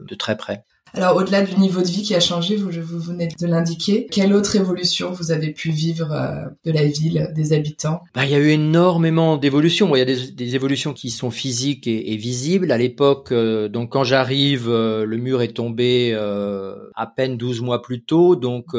de 0.07 0.15
très 0.15 0.37
près. 0.37 0.63
Alors, 0.95 1.15
au-delà 1.17 1.41
du 1.41 1.55
niveau 1.57 1.81
de 1.81 1.87
vie 1.87 2.03
qui 2.03 2.13
a 2.13 2.19
changé, 2.19 2.55
vous, 2.55 2.69
vous 2.69 2.99
venez 2.99 3.29
de 3.39 3.47
l'indiquer, 3.47 4.05
quelle 4.11 4.31
autre 4.33 4.55
évolution 4.55 5.11
vous 5.11 5.31
avez 5.31 5.51
pu 5.51 5.71
vivre 5.71 6.11
euh, 6.11 6.45
de 6.65 6.71
la 6.71 6.85
ville, 6.85 7.31
des 7.35 7.53
habitants? 7.53 8.01
Bah, 8.13 8.25
Il 8.25 8.31
y 8.31 8.35
a 8.35 8.39
eu 8.39 8.49
énormément 8.49 9.37
d'évolutions. 9.37 9.95
Il 9.95 9.99
y 9.99 10.01
a 10.03 10.05
des, 10.05 10.55
évolutions 10.55 10.93
qui 10.93 11.09
sont 11.09 11.31
physiques 11.31 11.87
et, 11.87 12.13
et 12.13 12.17
visibles. 12.17 12.71
À 12.71 12.77
l'époque, 12.77 13.31
euh, 13.31 13.69
donc 13.69 13.91
quand 13.91 14.03
j'arrive, 14.03 14.69
euh, 14.69 15.03
le 15.03 15.17
mur 15.17 15.41
est 15.41 15.55
tombé 15.55 16.13
à 16.13 17.07
peine 17.07 17.37
12 17.37 17.61
mois 17.61 17.81
plus 17.81 18.03
tôt, 18.03 18.35
donc 18.35 18.75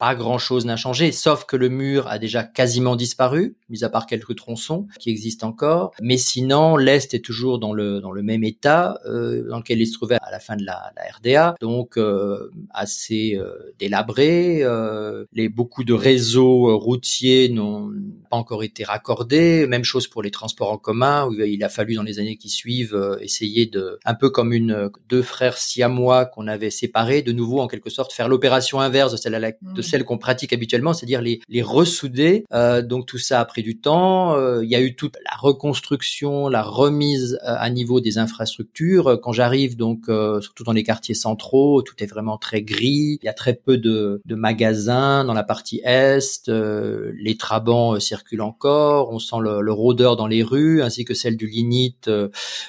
pas 0.00 0.14
grand-chose 0.14 0.64
n'a 0.64 0.76
changé, 0.76 1.12
sauf 1.12 1.44
que 1.44 1.56
le 1.56 1.68
mur 1.68 2.08
a 2.08 2.18
déjà 2.18 2.42
quasiment 2.42 2.96
disparu, 2.96 3.56
mis 3.68 3.84
à 3.84 3.90
part 3.90 4.06
quelques 4.06 4.34
tronçons 4.34 4.86
qui 4.98 5.10
existent 5.10 5.46
encore. 5.46 5.92
Mais 6.00 6.16
sinon, 6.16 6.78
l'Est 6.78 7.12
est 7.12 7.22
toujours 7.22 7.58
dans 7.58 7.74
le, 7.74 8.00
dans 8.00 8.10
le 8.10 8.22
même 8.22 8.42
état 8.42 8.98
euh, 9.04 9.46
dans 9.46 9.58
lequel 9.58 9.78
il 9.78 9.86
se 9.86 9.92
trouvait 9.92 10.16
à 10.22 10.30
la 10.30 10.40
fin 10.40 10.56
de 10.56 10.64
la, 10.64 10.90
la 10.96 11.02
RDA, 11.18 11.54
donc 11.60 11.98
euh, 11.98 12.50
assez 12.70 13.36
euh, 13.36 13.74
délabré. 13.78 14.60
Euh, 14.62 15.26
les, 15.34 15.50
beaucoup 15.50 15.84
de 15.84 15.92
réseaux 15.92 16.78
routiers 16.78 17.50
n'ont 17.50 17.92
pas 18.30 18.38
encore 18.38 18.62
été 18.62 18.84
raccordés. 18.84 19.66
Même 19.66 19.84
chose 19.84 20.08
pour 20.08 20.22
les 20.22 20.30
transports 20.30 20.72
en 20.72 20.78
commun, 20.78 21.26
où 21.26 21.34
il 21.34 21.62
a 21.62 21.68
fallu 21.68 21.94
dans 21.96 22.02
les 22.02 22.18
années 22.18 22.38
qui 22.38 22.48
suivent 22.48 23.18
essayer 23.20 23.66
de, 23.66 23.98
un 24.06 24.14
peu 24.14 24.30
comme 24.30 24.54
une 24.54 24.90
deux 25.10 25.20
frères 25.20 25.58
siamois 25.58 26.24
qu'on 26.24 26.46
avait 26.46 26.70
séparés, 26.70 27.20
de 27.20 27.32
nouveau 27.32 27.60
en 27.60 27.68
quelque 27.68 27.90
sorte 27.90 28.14
faire 28.14 28.30
l'opération 28.30 28.80
inverse 28.80 29.12
de 29.12 29.18
celle 29.18 29.34
à 29.34 29.38
la, 29.38 29.52
de 29.60 29.82
celles 29.90 30.04
qu'on 30.04 30.18
pratique 30.18 30.52
habituellement, 30.52 30.92
c'est-à-dire 30.92 31.20
les, 31.20 31.40
les 31.48 31.62
ressouder. 31.62 32.44
Euh, 32.52 32.82
donc 32.82 33.06
tout 33.06 33.18
ça 33.18 33.40
a 33.40 33.44
pris 33.44 33.62
du 33.62 33.78
temps. 33.78 34.34
Euh, 34.36 34.64
il 34.64 34.70
y 34.70 34.76
a 34.76 34.80
eu 34.80 34.94
toute 34.94 35.16
la 35.24 35.36
reconstruction, 35.36 36.48
la 36.48 36.62
remise 36.62 37.38
euh, 37.42 37.54
à 37.58 37.68
niveau 37.70 38.00
des 38.00 38.18
infrastructures. 38.18 39.20
Quand 39.22 39.32
j'arrive 39.32 39.76
donc, 39.76 40.04
surtout 40.40 40.64
dans 40.64 40.72
les 40.72 40.82
quartiers 40.82 41.14
centraux, 41.14 41.82
tout 41.82 41.94
est 41.98 42.06
vraiment 42.06 42.38
très 42.38 42.62
gris. 42.62 43.18
Il 43.22 43.24
y 43.24 43.28
a 43.28 43.32
très 43.32 43.54
peu 43.54 43.76
de, 43.76 44.22
de 44.24 44.34
magasins 44.34 45.24
dans 45.24 45.34
la 45.34 45.42
partie 45.42 45.80
est. 45.84 46.48
les 46.48 47.36
trabants 47.36 47.98
circulent 47.98 48.42
encore. 48.42 49.10
On 49.12 49.18
sent 49.18 49.36
le, 49.40 49.60
le, 49.60 49.72
rôdeur 49.72 50.16
dans 50.16 50.26
les 50.26 50.42
rues, 50.42 50.82
ainsi 50.82 51.04
que 51.04 51.14
celle 51.14 51.36
du 51.36 51.46
lignite, 51.46 52.10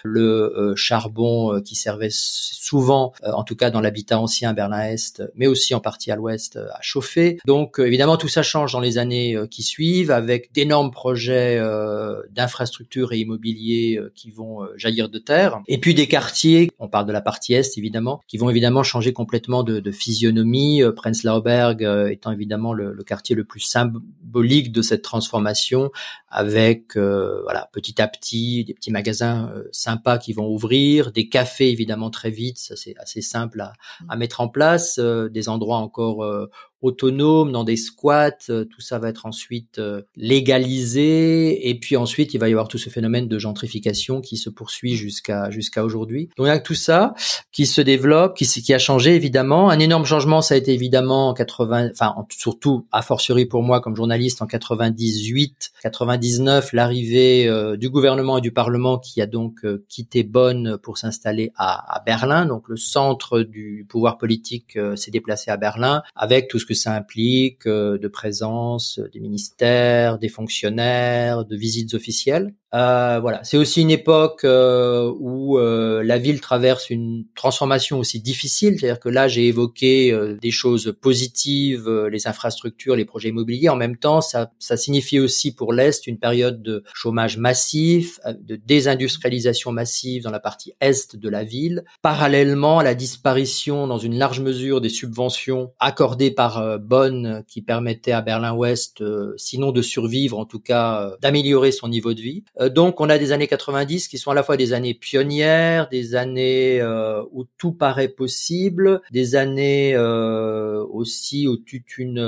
le 0.04 0.74
charbon 0.76 1.62
qui 1.62 1.76
servait 1.76 2.10
souvent, 2.12 3.14
en 3.24 3.44
tout 3.44 3.56
cas 3.56 3.70
dans 3.70 3.82
l'habitat 3.82 4.20
ancien 4.20 4.54
Berlin-Est, 4.54 5.24
mais 5.36 5.48
aussi 5.48 5.76
en 5.76 5.80
partie 5.80 6.12
à 6.12 6.16
l'ouest, 6.16 6.58
à 6.58 6.80
chauffer 6.82 7.11
donc 7.46 7.80
euh, 7.80 7.86
évidemment 7.86 8.18
tout 8.18 8.28
ça 8.28 8.44
change 8.44 8.74
dans 8.74 8.80
les 8.80 8.98
années 8.98 9.36
euh, 9.36 9.48
qui 9.48 9.64
suivent 9.64 10.12
avec 10.12 10.52
d'énormes 10.54 10.92
projets 10.92 11.58
euh, 11.60 12.22
d'infrastructures 12.32 13.14
et 13.14 13.20
immobiliers 13.20 14.00
qui 14.16 14.32
vont 14.32 14.60
jaillir 14.76 15.10
de 15.10 15.20
terre. 15.20 15.62
Et 15.68 15.80
puis 15.80 15.94
des 15.94 16.08
quartiers, 16.08 16.70
on 16.80 16.88
parle 16.88 17.06
de 17.06 17.12
la 17.12 17.22
partie 17.22 17.54
est 17.54 17.78
évidemment, 17.78 18.22
qui 18.28 18.38
vont 18.38 18.50
évidemment 18.50 18.84
changer 18.84 19.14
complètement 19.14 19.64
de, 19.64 19.80
de 19.80 19.92
physionomie. 19.92 20.82
Prenzlauer 20.96 21.42
Berg 21.42 22.10
étant 22.12 22.32
évidemment 22.32 22.74
le, 22.74 22.94
le, 22.94 23.04
quartier 23.04 23.36
le 23.36 23.44
plus 23.44 23.60
symbolique 23.60 24.72
de 24.72 24.82
cette 24.82 25.02
transformation, 25.02 25.92
avec 26.30 26.96
voilà 26.96 27.70
petit 27.72 28.02
à 28.02 28.08
petit 28.08 28.64
des 28.66 28.74
petits 28.74 28.92
magasins 28.92 29.52
sympas 29.72 30.18
qui 30.18 30.34
vont 30.34 30.48
ouvrir, 30.48 31.12
des 31.12 31.30
cafés 31.30 31.70
évidemment 31.70 32.10
très 32.10 32.32
vite, 32.32 32.58
ça 32.58 32.76
c'est 32.76 32.96
assez 32.98 33.22
simple 33.22 33.62
à, 33.62 33.74
à, 34.10 34.16
mettre 34.16 34.42
en 34.42 34.48
place, 34.48 35.00
des 35.00 35.50
endroits 35.50 35.78
encore 35.78 36.50
autonome 36.82 37.52
dans 37.52 37.64
des 37.64 37.78
squats, 37.78 38.32
euh, 38.50 38.66
tout 38.66 38.82
ça 38.82 39.00
va 39.00 39.10
être 39.10 39.26
ensuite 39.26 39.78
euh, 39.78 40.02
légalisé 40.16 41.70
et 41.70 41.76
puis 41.76 41.96
ensuite 41.96 42.34
il 42.34 42.40
va 42.40 42.50
y 42.50 42.52
avoir 42.52 42.68
tout 42.68 42.78
ce 42.78 42.90
phénomène 42.90 43.28
de 43.28 43.40
gentrification 43.40 44.22
qui 44.22 44.38
se 44.38 44.50
poursuit 44.50 44.96
jusqu'à 44.96 45.50
jusqu'à 45.52 45.84
aujourd'hui. 45.84 46.30
Donc 46.38 46.48
il 46.48 46.50
y 46.50 46.52
a 46.52 46.60
tout 46.60 46.74
ça 46.74 47.14
qui 47.52 47.66
se 47.66 47.82
développe, 47.82 48.36
qui, 48.36 48.46
qui 48.46 48.74
a 48.74 48.80
changé 48.80 49.16
évidemment. 49.16 49.70
Un 49.70 49.80
énorme 49.80 50.06
changement 50.06 50.42
ça 50.42 50.56
a 50.56 50.58
été 50.58 50.74
évidemment 50.74 51.30
en 51.30 51.34
80, 51.34 51.90
enfin 51.92 52.16
surtout 52.30 52.86
a 52.92 53.02
fortiori 53.02 53.46
pour 53.46 53.62
moi 53.62 53.80
comme 53.80 53.96
journaliste 53.96 54.42
en 54.42 54.48
98, 54.48 55.74
99, 55.84 56.74
l'arrivée 56.74 57.48
euh, 57.48 57.78
du 57.78 57.90
gouvernement 57.90 58.40
et 58.40 58.42
du 58.42 58.52
Parlement 58.52 58.98
qui 58.98 59.22
a 59.22 59.28
donc 59.28 59.66
quitté 59.88 60.24
Bonn 60.24 60.78
pour 60.82 60.98
s'installer 60.98 61.52
à, 61.56 61.96
à, 61.96 62.04
Berlin. 62.04 62.46
Donc 62.46 62.68
le 62.68 62.78
centre 62.78 63.42
du 63.42 63.86
pouvoir 63.88 64.18
politique 64.18 64.78
s'est 64.96 65.12
déplacé 65.12 65.52
à 65.52 65.58
Berlin 65.58 66.02
avec 66.16 66.48
tout 66.48 66.58
ce 66.58 66.66
que 66.66 66.71
ça 66.74 66.94
implique 66.94 67.68
de 67.68 68.08
présence 68.08 69.00
des 69.14 69.20
ministères, 69.20 70.18
des 70.20 70.30
fonctionnaires, 70.30 71.46
de 71.46 71.56
visites 71.56 71.94
officielles. 71.94 72.54
Euh, 72.74 73.20
voilà, 73.20 73.44
c'est 73.44 73.58
aussi 73.58 73.82
une 73.82 73.92
époque 73.92 74.46
euh, 74.46 75.12
où 75.20 75.58
euh, 75.58 76.04
la 76.04 76.18
ville 76.18 76.40
traverse 76.40 76.90
une 76.90 77.26
transformation 77.36 78.00
aussi 78.00 78.22
difficile, 78.22 78.80
c'est-à-dire 78.80 79.00
que 79.00 79.10
là 79.10 79.28
j'ai 79.28 79.48
évoqué 79.48 80.18
des 80.42 80.52
choses 80.52 80.96
positives, 81.02 81.90
les 82.10 82.28
infrastructures, 82.28 82.96
les 82.96 83.06
projets 83.06 83.30
immobiliers. 83.30 83.70
En 83.70 83.76
même 83.76 83.98
temps, 83.98 84.22
ça, 84.22 84.52
ça 84.60 84.78
signifie 84.78 85.20
aussi 85.20 85.54
pour 85.54 85.74
l'est 85.74 86.08
une 86.08 86.18
période 86.18 86.62
de 86.62 86.84
chômage 86.94 87.38
massif, 87.38 88.20
de 88.40 88.56
désindustrialisation 88.56 89.72
massive 89.72 90.24
dans 90.24 90.32
la 90.32 90.40
partie 90.40 90.74
est 90.80 91.16
de 91.16 91.30
la 91.30 91.44
ville, 91.44 91.84
parallèlement 92.02 92.80
à 92.80 92.84
la 92.84 92.96
disparition 92.96 93.88
dans 93.88 93.98
une 93.98 94.18
large 94.18 94.40
mesure 94.40 94.80
des 94.80 94.90
subventions 94.90 95.74
accordées 95.80 96.32
par 96.32 96.61
Bonn 96.78 97.44
qui 97.48 97.62
permettaient 97.62 98.12
à 98.12 98.22
Berlin-Ouest, 98.22 99.04
sinon 99.38 99.72
de 99.72 99.82
survivre, 99.82 100.38
en 100.38 100.46
tout 100.46 100.60
cas 100.60 101.16
d'améliorer 101.22 101.72
son 101.72 101.88
niveau 101.88 102.14
de 102.14 102.22
vie. 102.22 102.44
Euh, 102.60 102.70
donc 102.70 103.00
on 103.00 103.10
a 103.10 103.18
des 103.18 103.32
années 103.32 103.48
90 103.48 104.08
qui 104.08 104.18
sont 104.18 104.32
à 104.32 104.34
la 104.34 104.44
fois 104.44 104.58
des 104.58 104.74
années 104.74 104.94
pionnières, 104.94 105.90
des 105.90 106.16
années 106.16 106.82
euh, 106.82 107.24
où 107.32 107.46
tout 107.58 107.74
paraît 107.74 108.08
possible, 108.08 109.02
des 109.12 109.36
années 109.36 109.94
euh, 109.96 110.84
aussi 110.92 111.48
où 111.48 111.58
toute 111.58 111.98
une 111.98 112.22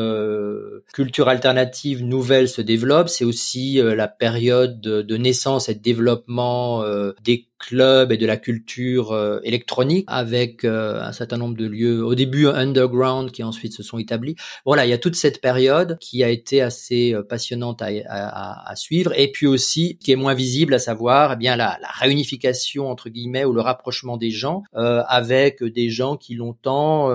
culture 0.93 1.27
alternative 1.27 2.03
nouvelle 2.03 2.47
se 2.47 2.61
développe. 2.61 3.09
C'est 3.09 3.25
aussi 3.25 3.79
la 3.81 4.07
période 4.07 4.81
de, 4.81 5.17
naissance 5.17 5.69
et 5.69 5.75
de 5.75 5.81
développement 5.81 6.83
des 7.23 7.47
club 7.65 8.11
et 8.11 8.17
de 8.17 8.25
la 8.25 8.37
culture 8.37 9.11
euh, 9.11 9.39
électronique 9.43 10.05
avec 10.07 10.65
euh, 10.65 11.01
un 11.01 11.13
certain 11.13 11.37
nombre 11.37 11.55
de 11.55 11.65
lieux 11.65 12.03
au 12.03 12.13
début 12.13 12.47
underground 12.47 13.31
qui 13.31 13.43
ensuite 13.43 13.73
se 13.73 13.83
sont 13.83 13.97
établis. 13.97 14.35
Voilà, 14.65 14.85
il 14.85 14.89
y 14.89 14.93
a 14.93 14.97
toute 14.97 15.15
cette 15.15 15.39
période 15.39 15.97
qui 15.99 16.23
a 16.23 16.29
été 16.29 16.61
assez 16.61 17.13
euh, 17.13 17.23
passionnante 17.23 17.81
à, 17.81 17.87
à, 18.07 18.69
à, 18.69 18.75
suivre 18.75 19.13
et 19.17 19.31
puis 19.31 19.47
aussi 19.47 19.97
qui 19.97 20.11
est 20.11 20.15
moins 20.15 20.33
visible 20.33 20.73
à 20.73 20.79
savoir 20.79 21.33
eh 21.33 21.35
bien 21.35 21.55
la, 21.55 21.77
la, 21.81 21.87
réunification 21.87 22.89
entre 22.89 23.09
guillemets 23.09 23.45
ou 23.45 23.53
le 23.53 23.61
rapprochement 23.61 24.17
des 24.17 24.31
gens 24.31 24.63
avec 24.73 25.63
des 25.63 25.89
gens 25.89 26.17
qui 26.17 26.35
longtemps 26.35 27.09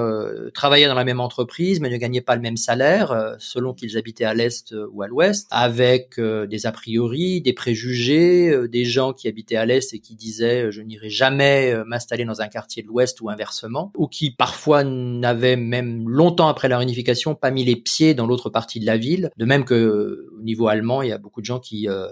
travaillaient 0.54 0.86
dans 0.86 0.94
la 0.94 1.04
même 1.04 1.20
entreprise 1.20 1.80
mais 1.80 1.90
ne 1.90 1.96
gagnaient 1.96 2.20
pas 2.20 2.36
le 2.36 2.42
même 2.42 2.56
salaire 2.56 3.36
selon 3.38 3.74
qu'ils 3.74 3.98
habitaient 3.98 4.24
à 4.24 4.34
l'est 4.34 4.74
ou 4.92 5.02
à 5.02 5.08
l'ouest 5.08 5.46
avec 5.50 6.18
des 6.20 6.66
a 6.66 6.72
priori, 6.72 7.40
des 7.40 7.52
préjugés, 7.52 8.68
des 8.68 8.84
gens 8.84 9.12
qui 9.12 9.28
habitaient 9.28 9.56
à 9.56 9.66
l'est 9.66 9.92
et 9.92 9.98
qui 9.98 10.14
disaient 10.14 10.37
euh, 10.42 10.70
je 10.70 10.82
n'irai 10.82 11.10
jamais 11.10 11.72
euh, 11.72 11.84
m'installer 11.84 12.24
dans 12.24 12.40
un 12.40 12.48
quartier 12.48 12.82
de 12.82 12.88
l'Ouest 12.88 13.20
ou 13.20 13.30
inversement, 13.30 13.92
ou 13.96 14.08
qui 14.08 14.30
parfois 14.30 14.84
n'avaient 14.84 15.56
même 15.56 16.08
longtemps 16.08 16.48
après 16.48 16.68
la 16.68 16.78
réunification 16.78 17.34
pas 17.34 17.50
mis 17.50 17.64
les 17.64 17.76
pieds 17.76 18.14
dans 18.14 18.26
l'autre 18.26 18.50
partie 18.50 18.80
de 18.80 18.86
la 18.86 18.96
ville. 18.96 19.30
De 19.36 19.44
même 19.44 19.64
que 19.64 20.28
au 20.38 20.42
niveau 20.42 20.68
allemand, 20.68 21.02
il 21.02 21.08
y 21.08 21.12
a 21.12 21.18
beaucoup 21.18 21.40
de 21.40 21.46
gens 21.46 21.60
qui 21.60 21.88
euh, 21.88 22.08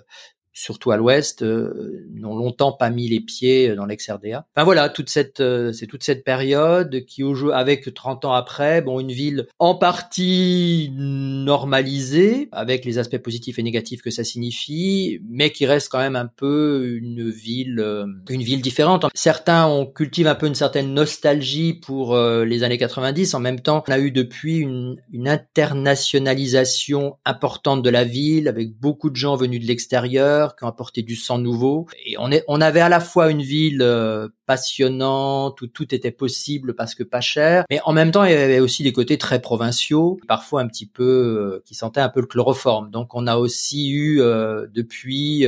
surtout 0.56 0.90
à 0.90 0.96
l'ouest, 0.96 1.42
euh, 1.42 2.06
n'ont 2.14 2.34
longtemps 2.34 2.72
pas 2.72 2.88
mis 2.88 3.08
les 3.08 3.20
pieds 3.20 3.74
dans 3.76 3.84
l'ex-RDA. 3.84 4.46
Enfin 4.56 4.64
voilà, 4.64 4.88
toute 4.88 5.10
cette 5.10 5.40
euh, 5.40 5.72
c'est 5.72 5.86
toute 5.86 6.02
cette 6.02 6.24
période 6.24 7.04
qui 7.04 7.22
avec 7.52 7.92
30 7.92 8.24
ans 8.24 8.32
après, 8.32 8.80
bon 8.80 8.98
une 8.98 9.12
ville 9.12 9.46
en 9.58 9.74
partie 9.74 10.90
normalisée 10.94 12.48
avec 12.52 12.86
les 12.86 12.98
aspects 12.98 13.18
positifs 13.18 13.58
et 13.58 13.62
négatifs 13.62 14.00
que 14.00 14.10
ça 14.10 14.24
signifie, 14.24 15.20
mais 15.28 15.50
qui 15.50 15.66
reste 15.66 15.90
quand 15.90 15.98
même 15.98 16.16
un 16.16 16.26
peu 16.26 16.96
une 16.96 17.28
ville 17.28 17.80
euh, 17.80 18.06
une 18.30 18.42
ville 18.42 18.62
différente. 18.62 19.04
Certains 19.12 19.66
ont 19.66 19.84
cultive 19.84 20.26
un 20.26 20.34
peu 20.34 20.46
une 20.46 20.54
certaine 20.54 20.94
nostalgie 20.94 21.74
pour 21.74 22.16
les 22.16 22.62
années 22.62 22.78
90. 22.78 23.34
En 23.34 23.40
même 23.40 23.60
temps, 23.60 23.84
on 23.86 23.92
a 23.92 23.98
eu 23.98 24.10
depuis 24.10 24.56
une, 24.56 24.96
une 25.12 25.28
internationalisation 25.28 27.18
importante 27.26 27.82
de 27.82 27.90
la 27.90 28.04
ville 28.04 28.48
avec 28.48 28.78
beaucoup 28.78 29.10
de 29.10 29.16
gens 29.16 29.36
venus 29.36 29.60
de 29.60 29.66
l'extérieur 29.66 30.45
qui 30.54 30.64
ont 30.64 30.68
apporté 30.68 31.02
du 31.02 31.16
sang 31.16 31.38
nouveau. 31.38 31.86
Et 32.04 32.16
on, 32.18 32.60
avait 32.60 32.80
à 32.80 32.88
la 32.88 33.00
fois 33.00 33.30
une 33.30 33.42
ville 33.42 33.82
euh, 33.82 34.28
passionnante 34.46 35.60
où 35.60 35.66
tout 35.66 35.94
était 35.94 36.10
possible 36.10 36.74
parce 36.74 36.94
que 36.94 37.02
pas 37.02 37.20
cher, 37.20 37.64
mais 37.70 37.80
en 37.84 37.92
même 37.92 38.10
temps 38.10 38.24
il 38.24 38.32
y 38.32 38.34
avait 38.34 38.60
aussi 38.60 38.82
des 38.82 38.92
côtés 38.92 39.18
très 39.18 39.40
provinciaux, 39.40 40.18
parfois 40.28 40.62
un 40.62 40.68
petit 40.68 40.86
peu 40.86 41.04
euh, 41.04 41.62
qui 41.64 41.74
sentaient 41.74 42.00
un 42.00 42.08
peu 42.08 42.20
le 42.20 42.26
chloroforme. 42.26 42.90
Donc 42.90 43.14
on 43.14 43.26
a 43.26 43.36
aussi 43.36 43.90
eu 43.90 44.20
euh, 44.20 44.66
depuis 44.72 45.46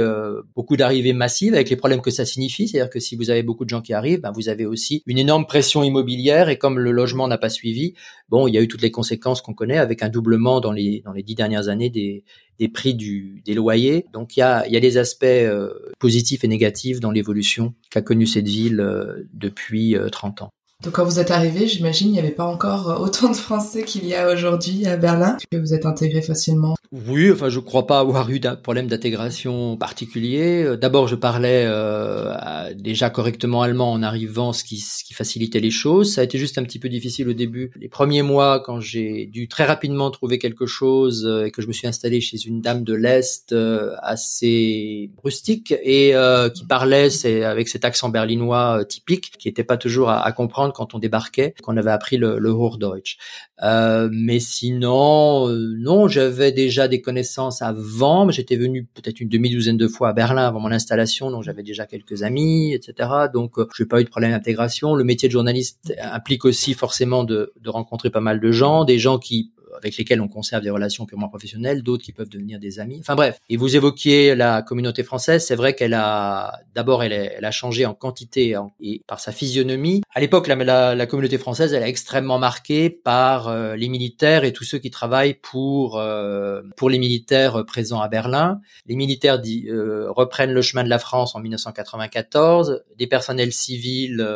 beaucoup 0.55 0.76
d'arrivées 0.76 1.12
massives 1.12 1.55
avec 1.55 1.71
les 1.71 1.76
problèmes 1.76 2.00
que 2.00 2.11
ça 2.11 2.25
signifie, 2.25 2.69
c'est-à-dire 2.69 2.90
que 2.90 3.00
si 3.00 3.17
vous 3.17 3.31
avez 3.31 3.43
beaucoup 3.43 3.64
de 3.64 3.71
gens 3.71 3.81
qui 3.81 3.93
arrivent, 3.93 4.21
ben, 4.21 4.33
vous 4.33 4.49
avez 4.49 4.67
aussi 4.67 5.02
une 5.07 5.19
énorme 5.19 5.47
pression 5.47 5.83
immobilière 5.83 6.49
et 6.49 6.59
comme 6.59 6.78
le 6.78 6.90
logement 6.90 7.28
n'a 7.28 7.38
pas 7.38 7.49
suivi, 7.49 7.95
bon 8.28 8.47
il 8.49 8.55
y 8.55 8.59
a 8.59 8.62
eu 8.62 8.69
toutes 8.69 8.83
les 8.83 8.90
conséquences 8.90 9.40
qu'on 9.40 9.55
connaît 9.55 9.78
avec 9.78 10.02
un 10.02 10.09
doublement 10.09 10.61
dans 10.61 10.73
les 10.73 11.02
dans 11.05 11.12
les 11.12 11.23
dix 11.23 11.35
dernières 11.35 11.69
années 11.69 11.90
des 11.90 12.25
des 12.59 12.69
prix 12.69 12.95
du, 12.95 13.43
des 13.45 13.55
loyers. 13.55 14.07
Donc 14.12 14.37
il 14.37 14.40
y 14.40 14.43
a, 14.43 14.67
il 14.67 14.73
y 14.73 14.76
a 14.76 14.81
des 14.81 14.97
aspects 14.99 15.25
euh, 15.25 15.71
positifs 15.99 16.45
et 16.45 16.49
négatifs 16.49 17.00
dans 17.00 17.11
l'évolution 17.11 17.75
qu'a 17.90 18.02
connue 18.02 18.26
cette 18.26 18.49
ville 18.49 18.81
euh, 18.81 18.88
depuis 19.33 19.97
30 20.12 20.42
euh, 20.42 20.45
ans. 20.45 20.50
Donc 20.85 20.93
quand 20.95 21.05
vous 21.05 21.19
êtes 21.19 21.33
arrivé, 21.33 21.67
j'imagine 21.67 22.09
il 22.09 22.13
n'y 22.13 22.19
avait 22.21 22.31
pas 22.31 22.47
encore 22.47 23.01
autant 23.01 23.31
de 23.31 23.37
Français 23.37 23.83
qu'il 23.83 24.07
y 24.07 24.15
a 24.15 24.33
aujourd'hui 24.33 24.87
à 24.87 24.97
Berlin, 24.97 25.37
que 25.51 25.57
vous 25.57 25.75
êtes 25.75 25.87
intégré 25.87 26.23
facilement? 26.23 26.77
Oui, 26.91 27.31
enfin 27.31 27.51
je 27.51 27.61
crois 27.61 27.87
pas 27.87 27.99
avoir 27.99 28.31
eu 28.31 28.41
d'un 28.41 28.57
problème 28.57 28.87
d'intégration 28.87 29.77
particulier. 29.77 30.63
Euh, 30.63 30.77
d'abord 30.77 31.07
je 31.07 31.17
parlais 31.17 31.65
euh, 31.67 32.73
déjà 32.75 33.11
correctement 33.11 33.61
allemand 33.61 33.93
en 33.93 34.03
arrivant, 34.03 34.55
ce 34.55 34.65
qui, 34.65 34.83
facilitait 35.13 35.61
les 35.61 35.73
choses. 35.73 36.15
Ça 36.15 36.21
a 36.21 36.25
été 36.25 36.39
juste 36.39 36.59
un 36.59 36.63
petit 36.63 36.79
peu 36.79 36.89
difficile 36.89 37.29
au 37.29 37.33
début. 37.33 37.73
Les 37.77 37.89
premiers 37.89 38.23
mois, 38.23 38.61
quand 38.61 38.79
j'ai 38.81 39.27
dû 39.27 39.49
très 39.49 39.65
rapidement 39.65 40.11
trouver 40.13 40.39
quelque 40.39 40.65
chose 40.65 41.27
euh, 41.27 41.47
et 41.47 41.51
que 41.51 41.61
je 41.61 41.67
me 41.67 41.73
suis 41.73 41.89
installé 41.89 42.21
chez 42.21 42.39
une 42.47 42.61
dame 42.61 42.85
de 42.85 42.95
l'Est 42.95 43.55
assez 44.01 45.11
rustique 45.25 45.75
et 45.83 46.15
qui 46.55 46.65
parlait 46.67 47.09
avec 47.45 47.69
cet 47.69 47.85
accent 47.85 48.09
berlinois 48.09 48.85
typique, 48.85 49.33
qui 49.39 49.49
n'était 49.49 49.65
pas 49.65 49.77
toujours 49.77 50.09
à, 50.09 50.31
comprendre 50.33 50.68
quand 50.73 50.95
on 50.95 50.99
débarquait, 50.99 51.55
qu'on 51.63 51.77
avait 51.77 51.91
appris 51.91 52.17
le, 52.17 52.39
le 52.39 52.51
Hochdeutsch. 52.51 53.19
mais 53.63 54.41
sinon, 54.41 55.49
non, 55.49 56.09
j'avais 56.09 56.53
déjà 56.53 56.89
des 56.89 57.01
connaissances 57.01 57.63
avant, 57.63 58.27
mais 58.27 58.33
j'étais 58.33 58.57
venu 58.57 58.85
peut-être 58.95 59.21
une 59.21 59.29
demi-douzaine 59.29 59.77
de 59.77 59.89
fois 59.89 60.11
à 60.11 60.13
Berlin 60.13 60.47
avant 60.47 60.61
mon 60.61 60.73
installation, 60.73 61.31
donc 61.31 61.43
j'avais 61.43 61.63
déjà 61.63 61.87
quelques 61.87 62.23
amis, 62.23 62.75
etc. 62.75 63.09
Donc, 63.33 63.59
euh, 63.59 63.67
je 63.75 63.83
n'ai 63.83 63.89
pas 63.89 64.01
eu 64.01 64.05
de 64.05 64.09
problème 64.09 64.33
d'intégration. 64.33 64.95
Le 64.95 65.05
métier 65.05 65.29
de 65.29 65.33
journaliste 65.33 65.95
implique 66.01 66.45
aussi 66.45 66.75
forcément 66.75 67.25
de, 67.25 67.53
de 67.61 67.71
rencontrer 67.71 68.11
pas 68.11 68.21
mal 68.21 68.41
de 68.41 68.51
gens, 68.51 68.85
des 68.85 68.99
gens 68.99 69.19
qui 69.19 69.53
avec 69.77 69.97
lesquels 69.97 70.21
on 70.21 70.29
conserve 70.29 70.63
des 70.63 70.71
relations 70.71 71.07
purement 71.07 71.29
professionnelles, 71.29 71.83
d'autres 71.83 72.05
qui 72.05 72.13
peuvent 72.13 72.29
devenir 72.29 72.59
des 72.59 72.81
amis. 72.81 72.99
Enfin 73.01 73.15
bref. 73.15 73.39
Et 73.49 73.57
vous 73.57 73.77
évoquiez 73.77 74.35
la 74.35 74.63
communauté 74.63 75.03
française. 75.03 75.45
C'est 75.45 75.57
vrai 75.57 75.75
qu'elle 75.75 75.95
a, 75.95 76.61
d'abord, 76.75 77.03
elle, 77.03 77.45
a 77.45 77.51
changé 77.51 77.87
en 77.87 77.95
quantité 77.95 78.57
et 78.81 79.03
par 79.07 79.21
sa 79.21 79.33
physionomie. 79.33 80.03
À 80.15 80.21
l'époque, 80.21 80.47
la, 80.47 81.07
communauté 81.07 81.39
française, 81.39 81.73
elle 81.73 81.83
est 81.83 81.89
extrêmement 81.89 82.39
marquée 82.39 82.91
par 82.91 83.49
euh, 83.49 83.77
les 83.77 83.89
militaires 83.89 84.45
et 84.45 84.53
tous 84.53 84.65
ceux 84.65 84.79
qui 84.79 84.91
travaillent 84.91 85.35
pour 85.35 85.99
euh, 85.99 86.63
pour 86.77 86.91
les 86.91 86.99
militaires 86.99 87.65
présents 87.67 88.01
à 88.01 88.09
Berlin. 88.09 88.61
Les 88.87 88.97
militaires 88.97 89.41
euh, 89.45 90.11
reprennent 90.11 90.53
le 90.53 90.63
chemin 90.63 90.85
de 90.85 90.89
la 90.89 90.99
France 90.99 91.35
en 91.35 91.41
1994. 91.41 92.85
Des 92.97 93.07
personnels 93.07 93.53
civils 93.53 94.27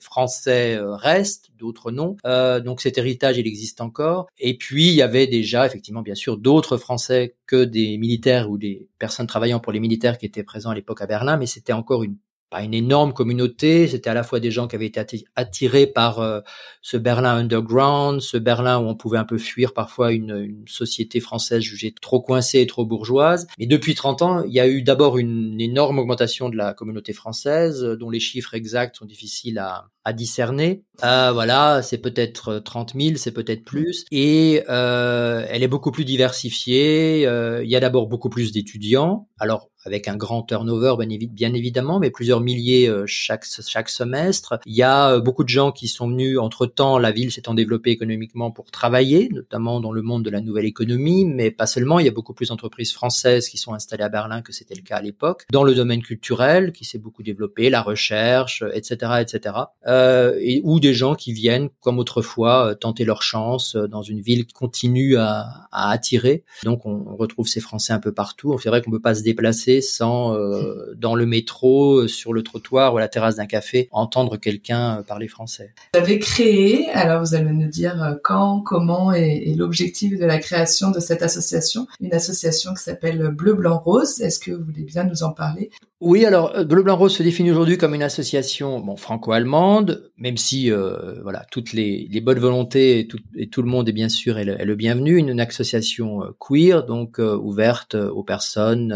français 0.00 0.78
restent, 0.80 1.50
d'autres 1.58 1.90
non. 1.90 2.16
donc 2.64 2.80
cet 2.80 2.98
héritage, 2.98 3.38
il 3.38 3.46
existe 3.46 3.80
encore. 3.80 4.26
Et 4.38 4.57
puis 4.58 4.88
il 4.88 4.94
y 4.94 5.02
avait 5.02 5.26
déjà 5.26 5.66
effectivement 5.66 6.02
bien 6.02 6.14
sûr 6.14 6.36
d'autres 6.36 6.76
Français 6.76 7.36
que 7.46 7.64
des 7.64 7.96
militaires 7.98 8.50
ou 8.50 8.58
des 8.58 8.88
personnes 8.98 9.26
travaillant 9.26 9.60
pour 9.60 9.72
les 9.72 9.80
militaires 9.80 10.18
qui 10.18 10.26
étaient 10.26 10.42
présents 10.42 10.70
à 10.70 10.74
l'époque 10.74 11.00
à 11.00 11.06
Berlin, 11.06 11.36
mais 11.36 11.46
c'était 11.46 11.72
encore 11.72 12.02
une 12.02 12.16
pas 12.50 12.62
une 12.62 12.74
énorme 12.74 13.12
communauté, 13.12 13.88
c'était 13.88 14.10
à 14.10 14.14
la 14.14 14.22
fois 14.22 14.40
des 14.40 14.50
gens 14.50 14.68
qui 14.68 14.76
avaient 14.76 14.86
été 14.86 15.24
attirés 15.36 15.86
par 15.86 16.20
euh, 16.20 16.40
ce 16.80 16.96
Berlin 16.96 17.36
underground, 17.36 18.20
ce 18.20 18.36
Berlin 18.36 18.78
où 18.78 18.84
on 18.84 18.94
pouvait 18.94 19.18
un 19.18 19.24
peu 19.24 19.38
fuir 19.38 19.74
parfois 19.74 20.12
une, 20.12 20.36
une, 20.36 20.64
société 20.66 21.20
française 21.20 21.60
jugée 21.60 21.94
trop 22.00 22.20
coincée 22.20 22.60
et 22.60 22.66
trop 22.66 22.86
bourgeoise. 22.86 23.46
Mais 23.58 23.66
depuis 23.66 23.94
30 23.94 24.22
ans, 24.22 24.44
il 24.44 24.52
y 24.52 24.60
a 24.60 24.68
eu 24.68 24.82
d'abord 24.82 25.18
une 25.18 25.60
énorme 25.60 25.98
augmentation 25.98 26.48
de 26.48 26.56
la 26.56 26.72
communauté 26.72 27.12
française, 27.12 27.82
dont 27.82 28.10
les 28.10 28.20
chiffres 28.20 28.54
exacts 28.54 28.96
sont 28.96 29.06
difficiles 29.06 29.58
à, 29.58 29.90
à 30.08 30.14
discerner. 30.14 30.84
Euh, 31.04 31.30
voilà, 31.32 31.82
c'est 31.82 31.98
peut-être 31.98 32.58
30 32.58 32.94
000, 32.98 33.16
c'est 33.16 33.30
peut-être 33.30 33.64
plus. 33.64 34.04
Et 34.10 34.62
euh, 34.68 35.46
elle 35.48 35.62
est 35.62 35.68
beaucoup 35.68 35.92
plus 35.92 36.04
diversifiée. 36.04 37.26
Euh, 37.26 37.62
il 37.62 37.70
y 37.70 37.76
a 37.76 37.80
d'abord 37.80 38.08
beaucoup 38.08 38.30
plus 38.30 38.50
d'étudiants. 38.50 39.28
Alors, 39.38 39.70
avec 39.84 40.08
un 40.08 40.16
grand 40.16 40.42
turnover 40.42 40.96
bien 41.30 41.54
évidemment, 41.54 42.00
mais 42.00 42.10
plusieurs 42.10 42.40
milliers 42.40 42.92
chaque 43.06 43.44
chaque 43.44 43.88
semestre. 43.88 44.58
Il 44.66 44.74
y 44.74 44.82
a 44.82 45.20
beaucoup 45.20 45.44
de 45.44 45.48
gens 45.48 45.70
qui 45.70 45.86
sont 45.86 46.08
venus 46.08 46.38
entre 46.38 46.66
temps. 46.66 46.98
La 46.98 47.12
ville 47.12 47.30
s'étant 47.30 47.54
développée 47.54 47.90
économiquement 47.90 48.50
pour 48.50 48.72
travailler, 48.72 49.28
notamment 49.32 49.80
dans 49.80 49.92
le 49.92 50.02
monde 50.02 50.24
de 50.24 50.30
la 50.30 50.40
nouvelle 50.40 50.66
économie, 50.66 51.24
mais 51.24 51.52
pas 51.52 51.66
seulement. 51.66 52.00
Il 52.00 52.06
y 52.06 52.08
a 52.08 52.12
beaucoup 52.12 52.34
plus 52.34 52.48
d'entreprises 52.48 52.92
françaises 52.92 53.48
qui 53.48 53.56
sont 53.56 53.72
installées 53.72 54.02
à 54.02 54.08
Berlin 54.08 54.42
que 54.42 54.52
c'était 54.52 54.74
le 54.74 54.82
cas 54.82 54.96
à 54.96 55.02
l'époque. 55.02 55.46
Dans 55.52 55.62
le 55.62 55.74
domaine 55.74 56.02
culturel, 56.02 56.72
qui 56.72 56.84
s'est 56.84 56.98
beaucoup 56.98 57.22
développé, 57.22 57.70
la 57.70 57.80
recherche, 57.80 58.64
etc., 58.74 59.12
etc. 59.20 59.54
Euh, 59.86 59.97
et, 60.40 60.60
ou 60.64 60.80
des 60.80 60.94
gens 60.94 61.14
qui 61.14 61.32
viennent, 61.32 61.68
comme 61.80 61.98
autrefois, 61.98 62.74
tenter 62.80 63.04
leur 63.04 63.22
chance 63.22 63.76
dans 63.76 64.02
une 64.02 64.20
ville 64.20 64.46
qui 64.46 64.54
continue 64.54 65.16
à, 65.16 65.68
attirer. 65.72 66.44
Donc 66.64 66.86
on, 66.86 67.16
retrouve 67.16 67.48
ces 67.48 67.60
Français 67.60 67.92
un 67.92 67.98
peu 67.98 68.12
partout. 68.12 68.58
C'est 68.62 68.68
vrai 68.68 68.82
qu'on 68.82 68.90
peut 68.90 69.00
pas 69.00 69.14
se 69.14 69.22
déplacer 69.22 69.80
sans, 69.80 70.34
euh, 70.34 70.94
dans 70.96 71.14
le 71.14 71.26
métro, 71.26 72.06
sur 72.06 72.32
le 72.32 72.42
trottoir 72.42 72.94
ou 72.94 72.98
à 72.98 73.00
la 73.00 73.08
terrasse 73.08 73.36
d'un 73.36 73.46
café, 73.46 73.88
entendre 73.90 74.36
quelqu'un 74.36 75.02
parler 75.06 75.28
français. 75.28 75.74
Vous 75.94 76.00
avez 76.00 76.18
créé, 76.18 76.88
alors 76.90 77.20
vous 77.20 77.34
allez 77.34 77.52
nous 77.52 77.68
dire 77.68 78.02
euh, 78.02 78.14
quand, 78.22 78.60
comment 78.60 79.12
et, 79.12 79.54
l'objectif 79.56 80.18
de 80.18 80.24
la 80.24 80.38
création 80.38 80.90
de 80.90 81.00
cette 81.00 81.22
association, 81.22 81.86
une 82.00 82.14
association 82.14 82.74
qui 82.74 82.82
s'appelle 82.82 83.28
Bleu 83.30 83.54
Blanc 83.54 83.78
Rose. 83.78 84.20
Est-ce 84.20 84.38
que 84.38 84.52
vous 84.52 84.64
voulez 84.64 84.84
bien 84.84 85.04
nous 85.04 85.22
en 85.22 85.32
parler? 85.32 85.70
Oui, 86.00 86.24
alors 86.24 86.54
euh, 86.54 86.62
Bleu 86.62 86.84
Blanc 86.84 86.96
Rose 86.96 87.16
se 87.16 87.24
définit 87.24 87.50
aujourd'hui 87.50 87.76
comme 87.76 87.92
une 87.92 88.04
association 88.04 88.78
bon, 88.78 88.94
franco-allemande, 88.94 90.12
même 90.16 90.36
si 90.36 90.70
euh, 90.70 91.20
voilà 91.24 91.44
toutes 91.50 91.72
les, 91.72 92.06
les, 92.08 92.20
bonnes 92.20 92.38
volontés 92.38 93.00
et 93.00 93.08
tout, 93.08 93.18
et 93.34 93.48
tout, 93.48 93.62
le 93.62 93.68
monde 93.68 93.88
est 93.88 93.92
bien 93.92 94.08
sûr 94.08 94.38
est 94.38 94.44
le, 94.44 94.74
bienvenu. 94.76 95.16
Une, 95.16 95.40
association 95.40 96.22
euh, 96.22 96.28
queer, 96.38 96.86
donc 96.86 97.18
ouverte 97.18 97.96
aux 97.96 98.22
personnes 98.22 98.94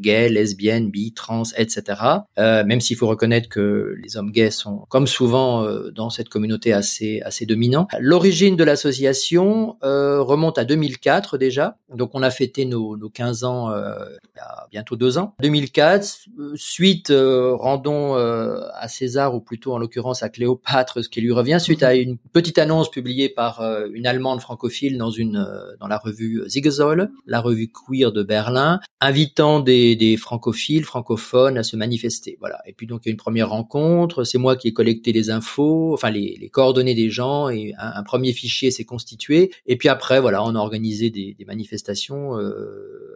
gays, 0.00 0.28
lesbiennes, 0.28 0.90
bi, 0.90 1.12
trans, 1.12 1.44
etc. 1.56 2.00
même 2.36 2.80
s'il 2.80 2.96
faut 2.96 3.06
reconnaître 3.06 3.48
que 3.48 3.94
les 4.02 4.16
hommes 4.16 4.32
gays 4.32 4.50
sont, 4.50 4.86
comme 4.88 5.06
souvent 5.06 5.66
dans 5.92 6.10
cette 6.10 6.28
communauté, 6.28 6.72
assez 6.72 7.20
assez 7.24 7.46
dominants. 7.46 7.86
L'origine 8.00 8.56
de 8.56 8.64
l'association 8.64 9.76
remonte 9.82 10.58
à 10.58 10.64
2004 10.64 11.38
déjà, 11.38 11.76
donc 11.94 12.10
on 12.14 12.22
a 12.22 12.30
fêté 12.30 12.64
nos, 12.64 12.96
nos 12.96 13.10
15 13.10 13.44
ans 13.44 13.70
il 13.72 14.36
y 14.36 14.40
a 14.40 14.66
bientôt 14.70 14.96
deux 14.96 15.18
ans. 15.18 15.34
2004 15.40 16.28
suite, 16.54 17.10
euh, 17.10 17.54
rendons 17.54 18.16
euh, 18.16 18.60
à 18.74 18.88
César, 18.88 19.34
ou 19.34 19.40
plutôt 19.40 19.72
en 19.72 19.78
l'occurrence 19.78 20.22
à 20.22 20.28
Cléopâtre, 20.28 21.02
ce 21.02 21.08
qui 21.08 21.20
lui 21.20 21.32
revient, 21.32 21.58
suite 21.60 21.82
à 21.82 21.94
une 21.94 22.18
petite 22.18 22.58
annonce 22.58 22.90
publiée 22.90 23.28
par 23.28 23.60
euh, 23.60 23.86
une 23.92 24.06
Allemande 24.06 24.40
francophile 24.40 24.98
dans 24.98 25.10
une 25.10 25.46
dans 25.78 25.86
la 25.88 25.98
revue 25.98 26.42
Ziegesäule, 26.48 27.10
la 27.26 27.40
revue 27.40 27.70
queer 27.70 28.12
de 28.12 28.22
Berlin, 28.22 28.80
invitant 29.00 29.60
des, 29.60 29.96
des 29.96 30.16
francophiles, 30.16 30.84
francophones 30.84 31.58
à 31.58 31.62
se 31.62 31.76
manifester. 31.76 32.36
Voilà. 32.40 32.58
Et 32.66 32.72
puis 32.72 32.86
donc 32.86 33.02
il 33.04 33.08
y 33.08 33.10
a 33.10 33.12
une 33.12 33.16
première 33.16 33.50
rencontre, 33.50 34.24
c'est 34.24 34.38
moi 34.38 34.56
qui 34.56 34.68
ai 34.68 34.72
collecté 34.72 35.12
les 35.12 35.30
infos, 35.30 35.94
enfin 35.94 36.10
les, 36.10 36.36
les 36.40 36.48
coordonnées 36.48 36.94
des 36.94 37.10
gens, 37.10 37.48
et 37.48 37.74
un, 37.78 38.02
premier 38.02 38.32
fichier 38.32 38.70
s'est 38.70 38.84
constitué. 38.84 39.52
Et 39.66 39.76
puis 39.76 39.88
après, 39.88 40.20
voilà, 40.20 40.42
on 40.44 40.54
a 40.54 40.58
organisé 40.58 41.10
des, 41.10 41.34
des 41.38 41.44
manifestations 41.44 42.36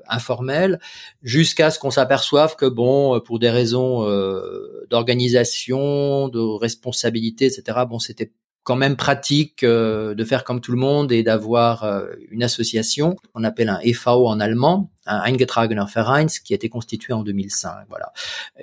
informelles, 0.08 0.80
jusqu'à 1.22 1.70
ce 1.70 1.78
qu'on 1.78 1.90
s'aperçoive 1.90 2.56
que 2.56 2.66
bon, 2.66 3.16
euh, 3.16 3.20
pour 3.20 3.38
des 3.38 3.50
raisons 3.50 4.08
euh, 4.08 4.86
d'organisation, 4.90 6.28
de 6.28 6.40
responsabilité, 6.40 7.46
etc. 7.46 7.80
Bon, 7.88 7.98
c'était 7.98 8.32
quand 8.64 8.76
même 8.76 8.96
pratique 8.96 9.62
euh, 9.62 10.14
de 10.14 10.24
faire 10.24 10.42
comme 10.44 10.60
tout 10.60 10.72
le 10.72 10.78
monde 10.78 11.12
et 11.12 11.22
d'avoir 11.22 11.84
une 12.30 12.42
association 12.42 13.16
qu'on 13.32 13.44
appelle 13.44 13.68
un 13.68 13.78
EV 13.80 14.06
en 14.06 14.40
allemand, 14.40 14.90
un 15.06 15.22
Eingetragener 15.22 15.84
Verein, 15.94 16.26
qui 16.26 16.54
a 16.54 16.56
été 16.56 16.68
constitué 16.68 17.12
en 17.12 17.22
2005, 17.22 17.86
voilà, 17.88 18.12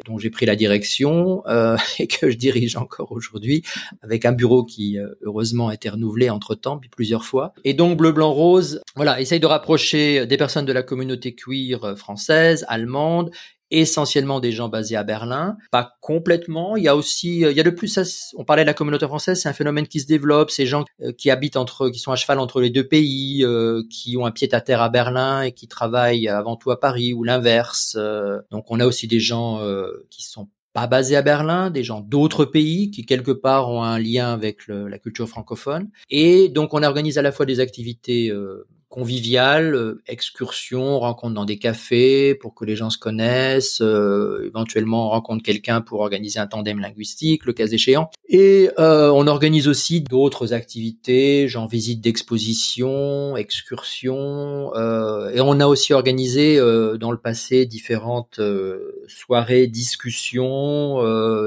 dont 0.06 0.18
j'ai 0.18 0.30
pris 0.30 0.46
la 0.46 0.56
direction 0.56 1.44
et 2.00 2.08
que 2.08 2.32
je 2.32 2.38
dirige 2.38 2.76
encore 2.78 3.12
aujourd'hui 3.12 3.64
avec 4.02 4.26
un 4.26 4.32
bureau 4.32 4.64
qui 4.64 4.98
heureusement 5.22 5.70
a 5.70 5.74
été 5.76 5.90
renouvelé 5.90 6.30
entre 6.30 6.56
temps 6.56 6.78
puis 6.78 6.90
plusieurs 6.90 7.24
fois. 7.24 7.54
Et 7.64 7.74
donc 7.74 7.98
bleu 7.98 8.12
blanc 8.12 8.32
rose, 8.32 8.82
voilà, 8.96 9.22
essaye 9.22 9.40
de 9.40 9.46
rapprocher 9.46 10.26
des 10.26 10.38
personnes 10.38 10.66
de 10.66 10.74
la 10.74 10.84
communauté 10.84 11.36
queer 11.36 11.96
française, 11.96 12.66
allemande 12.68 13.32
essentiellement 13.72 14.40
des 14.40 14.52
gens 14.52 14.70
basés 14.70 14.96
à 14.96 15.04
Berlin, 15.04 15.58
pas 15.72 15.96
complètement. 16.02 16.76
Il 16.76 16.84
y 16.84 16.88
a 16.88 16.96
aussi, 16.96 17.46
euh, 17.46 17.52
il 17.52 17.58
y 17.58 17.60
a 17.60 17.64
de 17.64 17.70
plus, 17.70 18.00
on 18.36 18.44
parlait 18.44 18.64
de 18.64 18.68
la 18.68 18.74
communauté 18.74 19.08
française, 19.08 19.42
c'est 19.42 19.50
un 19.50 19.54
phénomène 19.54 19.88
qui 19.88 20.00
se 20.00 20.08
développe. 20.08 20.52
Ces 20.52 20.66
gens 20.66 20.86
euh, 21.02 21.12
qui 21.12 21.30
habitent 21.30 21.58
entre, 21.58 21.90
qui 21.90 22.00
sont 22.00 22.12
à 22.12 22.16
cheval 22.16 22.40
entre 22.40 22.62
les 22.62 22.70
deux 22.70 22.88
pays, 22.88 23.44
euh, 23.44 23.84
qui 23.90 24.18
ont 24.18 24.26
un 24.26 24.32
pied 24.32 24.54
à 24.54 24.62
terre 24.62 24.82
à 24.82 24.90
Berlin 24.90 25.42
et 25.42 25.54
qui 25.54 25.68
travaillent 25.68 26.28
avant 26.28 26.56
tout 26.56 26.72
à 26.72 26.80
Paris 26.80 27.14
ou 27.14 27.24
l'inverse. 27.24 27.98
donc 28.52 28.66
on 28.70 28.80
a 28.80 28.86
aussi 28.86 29.08
des 29.08 29.20
gens 29.20 29.62
qui 30.10 30.24
sont 30.24 30.50
pas 30.74 30.88
basés 30.88 31.16
à 31.16 31.22
Berlin, 31.22 31.70
des 31.70 31.84
gens 31.84 32.02
d'autres 32.02 32.46
pays 32.46 32.92
qui 32.92 33.06
quelque 33.06 33.32
part 33.32 33.70
ont 33.70 33.84
un 33.84 34.00
lien 34.00 34.34
avec 34.34 34.68
la 34.68 34.98
culture 35.00 35.28
francophone. 35.28 35.90
Et 36.10 36.50
donc 36.50 36.74
on 36.74 36.84
organise 36.84 37.18
à 37.18 37.22
la 37.22 37.32
fois 37.32 37.46
des 37.46 37.60
activités 37.60 38.32
convivial, 38.92 39.74
euh, 39.74 40.04
excursion, 40.06 41.00
rencontre 41.00 41.34
dans 41.34 41.46
des 41.46 41.58
cafés 41.58 42.36
pour 42.36 42.54
que 42.54 42.66
les 42.66 42.76
gens 42.76 42.90
se 42.90 42.98
connaissent, 42.98 43.80
euh, 43.82 44.44
éventuellement 44.46 45.08
on 45.08 45.10
rencontre 45.10 45.44
quelqu'un 45.44 45.80
pour 45.80 46.02
organiser 46.02 46.40
un 46.40 46.46
tandem 46.46 46.78
linguistique, 46.80 47.46
le 47.46 47.54
cas 47.54 47.68
échéant. 47.68 48.12
Et 48.28 48.70
euh, 48.80 49.10
on 49.10 49.28
organise 49.28 49.70
aussi 49.70 50.02
d'autres 50.02 50.54
activités, 50.54 51.48
genre 51.48 51.70
visite 51.70 52.02
d'exposition, 52.02 53.38
excursion, 53.38 54.74
et 55.34 55.40
on 55.40 55.60
a 55.62 55.68
aussi 55.68 55.94
organisé 55.94 56.58
dans 56.58 57.12
le 57.12 57.18
passé 57.18 57.66
différentes 57.66 58.42
soirées, 59.08 59.68
discussions, 59.68 61.00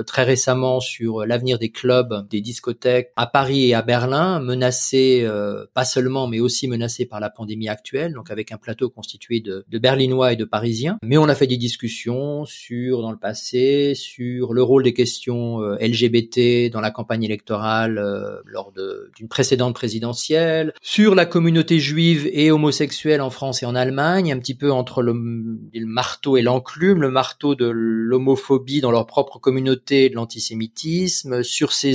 très 0.07 0.23
récemment 0.23 0.81
sur 0.81 1.27
l'avenir 1.27 1.59
des 1.59 1.71
clubs, 1.71 2.27
des 2.31 2.41
discothèques 2.41 3.11
à 3.17 3.27
Paris 3.27 3.69
et 3.69 3.75
à 3.75 3.83
Berlin, 3.83 4.41
menacés 4.41 5.29
pas 5.75 5.85
seulement 5.85 6.27
mais 6.27 6.41
aussi 6.41 6.69
menacés 6.69 7.05
par 7.05 7.21
la 7.21 7.31
pandémie 7.35 7.69
actuelle, 7.69 8.13
donc 8.15 8.31
avec 8.31 8.53
un 8.53 8.57
plateau 8.57 8.89
constitué 8.89 9.41
de, 9.41 9.65
Berlinois 9.71 10.33
et 10.33 10.37
de 10.37 10.45
Parisiens. 10.45 10.99
Mais 11.03 11.19
on 11.19 11.29
a 11.29 11.35
fait 11.35 11.47
des 11.47 11.57
discussions 11.57 12.45
sur, 12.45 13.03
dans 13.03 13.11
le 13.11 13.19
passé, 13.19 13.95
sur 13.95 14.55
le 14.55 14.63
rôle 14.63 14.85
des 14.85 14.95
questions 14.95 15.61
euh, 15.63 15.77
LGBT 15.81 16.71
dans 16.73 16.81
la 16.81 16.91
campagne 16.91 17.25
électorale 17.25 17.99
euh, 17.99 18.41
lors 18.47 18.73
d'une 19.17 19.29
précédente 19.29 19.75
présidentielle, 19.75 20.73
sur 20.81 21.15
la 21.15 21.27
communauté 21.27 21.79
juive 21.79 22.29
et 22.33 22.51
homosexuelle 22.51 23.21
en 23.21 23.31
France 23.31 23.63
et 23.63 23.67
en 23.67 23.75
Allemagne, 23.75 24.33
un 24.33 24.39
petit 24.39 24.55
peu 24.55 24.73
entre 24.73 25.03
le, 25.03 25.13
le 25.13 25.87
marteau 25.87 26.37
et 26.37 26.43
l'enclume, 26.43 27.03
le 27.03 27.11
marteau 27.11 27.55
de 27.55 27.67
l'homophobie 27.67 28.81
dans 28.81 28.91
leur 28.91 29.07
propre 29.07 29.39
communauté, 29.39 30.09
de 30.09 30.15
l'antisémitisme, 30.15 31.43
sur 31.43 31.73
ces 31.73 31.95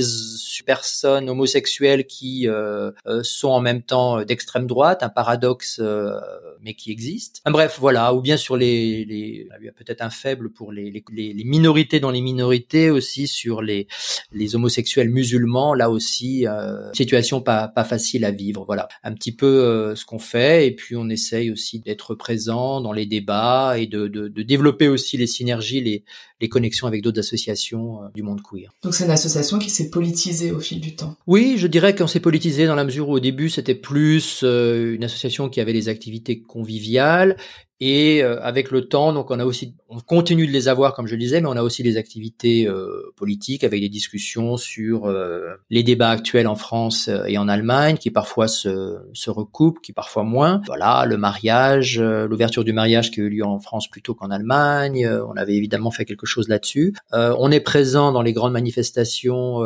personnes 0.64 1.28
homosexuelles 1.28 2.06
qui 2.06 2.46
euh, 2.48 2.92
sont 3.22 3.48
en 3.48 3.60
même 3.60 3.82
temps 3.82 4.22
d'extrême 4.22 4.66
droite, 4.66 5.02
un 5.02 5.08
paradoxe, 5.30 5.78
euh, 5.80 6.18
mais 6.60 6.74
qui 6.74 6.90
existe. 6.90 7.40
bref, 7.46 7.78
voilà. 7.78 8.14
Ou 8.14 8.20
bien 8.20 8.36
sur 8.36 8.56
les, 8.56 9.04
les 9.04 9.48
il 9.60 9.64
y 9.64 9.68
a 9.68 9.72
peut-être 9.72 10.02
un 10.02 10.10
faible 10.10 10.50
pour 10.50 10.72
les, 10.72 11.04
minorités 11.44 12.00
dans 12.00 12.10
les 12.10 12.20
minorités 12.20 12.90
aussi 12.90 13.28
sur 13.28 13.62
les, 13.62 13.86
les 14.32 14.56
homosexuels 14.56 15.08
musulmans. 15.08 15.74
Là 15.74 15.88
aussi, 15.88 16.46
euh, 16.46 16.92
situation 16.92 17.40
pas, 17.40 17.68
pas 17.68 17.84
facile 17.84 18.24
à 18.24 18.32
vivre. 18.32 18.64
Voilà, 18.66 18.88
un 19.04 19.12
petit 19.14 19.32
peu 19.32 19.46
euh, 19.46 19.94
ce 19.94 20.04
qu'on 20.04 20.18
fait. 20.18 20.66
Et 20.66 20.74
puis 20.74 20.96
on 20.96 21.08
essaye 21.08 21.50
aussi 21.50 21.78
d'être 21.78 22.14
présent 22.14 22.80
dans 22.80 22.92
les 22.92 23.06
débats 23.06 23.78
et 23.78 23.86
de, 23.86 24.08
de, 24.08 24.26
de 24.28 24.42
développer 24.42 24.88
aussi 24.88 25.16
les 25.16 25.28
synergies, 25.28 25.80
les, 25.80 26.04
les 26.40 26.48
connexions 26.48 26.86
avec 26.86 27.02
d'autres 27.02 27.20
associations 27.20 28.02
euh, 28.02 28.06
du 28.14 28.22
monde 28.22 28.40
queer. 28.42 28.70
Donc 28.82 28.94
c'est 28.94 29.04
une 29.04 29.10
association 29.10 29.58
qui 29.58 29.70
s'est 29.70 29.90
politisée 29.90 30.52
au 30.52 30.60
fil 30.60 30.80
du 30.80 30.96
temps. 30.96 31.16
Oui, 31.26 31.54
je 31.56 31.66
dirais 31.66 31.94
qu'on 31.94 32.06
s'est 32.06 32.20
politisé 32.20 32.66
dans 32.66 32.74
la 32.74 32.84
mesure 32.84 33.08
où 33.08 33.12
au 33.12 33.20
début 33.20 33.50
c'était 33.50 33.74
plus 33.74 34.40
euh, 34.42 34.94
une 34.94 35.04
association 35.04 35.48
qui 35.48 35.60
avait 35.60 35.72
des 35.72 35.88
activités 35.88 36.40
conviviales 36.40 37.36
et 37.80 38.22
euh, 38.22 38.38
avec 38.42 38.70
le 38.70 38.88
temps, 38.88 39.14
donc 39.14 39.30
on 39.30 39.38
a 39.38 39.44
aussi, 39.44 39.74
on 39.88 40.00
continue 40.00 40.46
de 40.46 40.52
les 40.52 40.68
avoir 40.68 40.92
comme 40.92 41.06
je 41.06 41.12
le 41.12 41.18
disais, 41.18 41.40
mais 41.40 41.48
on 41.48 41.56
a 41.56 41.62
aussi 41.62 41.82
des 41.82 41.96
activités 41.96 42.68
euh, 42.68 43.10
politiques 43.16 43.64
avec 43.64 43.80
des 43.80 43.88
discussions 43.88 44.58
sur 44.58 45.06
euh, 45.06 45.54
les 45.70 45.82
débats 45.82 46.10
actuels 46.10 46.46
en 46.46 46.56
France 46.56 47.08
et 47.26 47.38
en 47.38 47.48
Allemagne, 47.48 47.96
qui 47.96 48.10
parfois 48.10 48.48
se, 48.48 48.98
se 49.14 49.30
recoupent, 49.30 49.80
qui 49.80 49.94
parfois 49.94 50.24
moins. 50.24 50.60
Voilà, 50.66 51.06
le 51.06 51.16
mariage, 51.16 51.98
l'ouverture 51.98 52.64
du 52.64 52.74
mariage 52.74 53.10
qui 53.10 53.20
a 53.20 53.24
eu 53.24 53.30
lieu 53.30 53.46
en 53.46 53.60
France 53.60 53.88
plutôt 53.88 54.14
qu'en 54.14 54.30
Allemagne. 54.30 55.08
on 55.08 55.36
avait 55.36 55.54
évidemment 55.54 55.90
fait 55.90 56.04
quelque 56.04 56.26
chose 56.26 56.48
là-dessus. 56.48 56.94
on 57.12 57.50
est 57.50 57.60
présent 57.60 58.12
dans 58.12 58.22
les 58.22 58.34
grandes 58.34 58.52
manifestations 58.52 59.60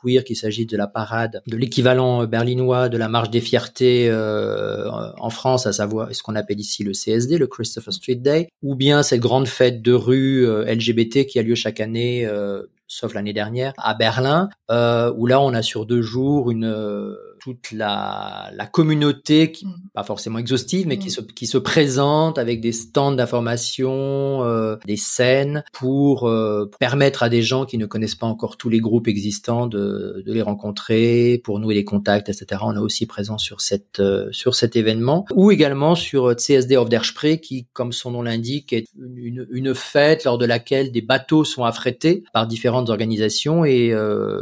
queer, 0.00 0.22
qu'il 0.22 0.36
s'agisse 0.36 0.66
de 0.66 0.76
la 0.76 0.86
parade, 0.86 1.42
de 1.46 1.56
l'équivalent 1.56 2.24
berlinois 2.26 2.88
de 2.88 2.96
la 2.96 3.08
marche 3.08 3.30
des 3.30 3.40
fiertés 3.40 4.12
en 4.12 5.30
France, 5.30 5.66
à 5.66 5.72
savoir 5.72 6.14
ce 6.14 6.22
qu'on 6.22 6.36
appelle 6.36 6.60
ici 6.60 6.84
le 6.84 6.92
CSD, 6.92 7.38
Christopher 7.48 7.92
Street 7.92 8.16
Day, 8.16 8.48
ou 8.62 8.74
bien 8.74 9.02
cette 9.02 9.20
grande 9.20 9.48
fête 9.48 9.82
de 9.82 9.92
rue 9.92 10.46
euh, 10.46 10.64
LGBT 10.64 11.26
qui 11.26 11.38
a 11.38 11.42
lieu 11.42 11.54
chaque 11.54 11.80
année, 11.80 12.26
euh, 12.26 12.62
sauf 12.86 13.14
l'année 13.14 13.32
dernière, 13.32 13.72
à 13.78 13.94
Berlin, 13.94 14.48
euh, 14.70 15.12
où 15.16 15.26
là 15.26 15.40
on 15.40 15.54
a 15.54 15.62
sur 15.62 15.86
deux 15.86 16.02
jours 16.02 16.50
une 16.50 17.16
toute 17.54 17.72
la, 17.72 18.50
la 18.54 18.66
communauté, 18.66 19.52
qui, 19.52 19.66
mm. 19.66 19.74
pas 19.94 20.02
forcément 20.02 20.38
exhaustive, 20.38 20.86
mais 20.86 20.98
qui, 20.98 21.08
mm. 21.08 21.10
se, 21.10 21.20
qui 21.20 21.46
se 21.46 21.58
présente 21.58 22.38
avec 22.38 22.60
des 22.60 22.72
stands 22.72 23.12
d'information, 23.12 24.44
euh, 24.44 24.76
des 24.86 24.96
scènes 24.96 25.64
pour 25.72 26.28
euh, 26.28 26.70
permettre 26.78 27.22
à 27.22 27.28
des 27.28 27.42
gens 27.42 27.64
qui 27.64 27.78
ne 27.78 27.86
connaissent 27.86 28.14
pas 28.14 28.26
encore 28.26 28.56
tous 28.56 28.68
les 28.68 28.80
groupes 28.80 29.08
existants 29.08 29.66
de, 29.66 30.22
de 30.24 30.32
les 30.32 30.42
rencontrer, 30.42 31.40
pour 31.42 31.58
nouer 31.58 31.74
les 31.74 31.84
contacts, 31.84 32.28
etc. 32.28 32.62
On 32.64 32.74
est 32.74 32.80
aussi 32.80 33.06
présent 33.06 33.38
sur 33.38 33.60
cette 33.60 34.00
euh, 34.00 34.28
sur 34.32 34.54
cet 34.54 34.76
événement, 34.76 35.24
ou 35.34 35.50
également 35.50 35.94
sur 35.94 36.34
CSD 36.36 36.76
of 36.76 36.88
der 36.88 37.04
Spree, 37.04 37.40
qui, 37.40 37.66
comme 37.72 37.92
son 37.92 38.10
nom 38.10 38.22
l'indique, 38.22 38.72
est 38.72 38.86
une, 38.98 39.46
une 39.50 39.74
fête 39.74 40.24
lors 40.24 40.38
de 40.38 40.44
laquelle 40.44 40.92
des 40.92 41.02
bateaux 41.02 41.44
sont 41.44 41.64
affrétés 41.64 42.24
par 42.32 42.46
différentes 42.46 42.90
organisations 42.90 43.64
et 43.64 43.94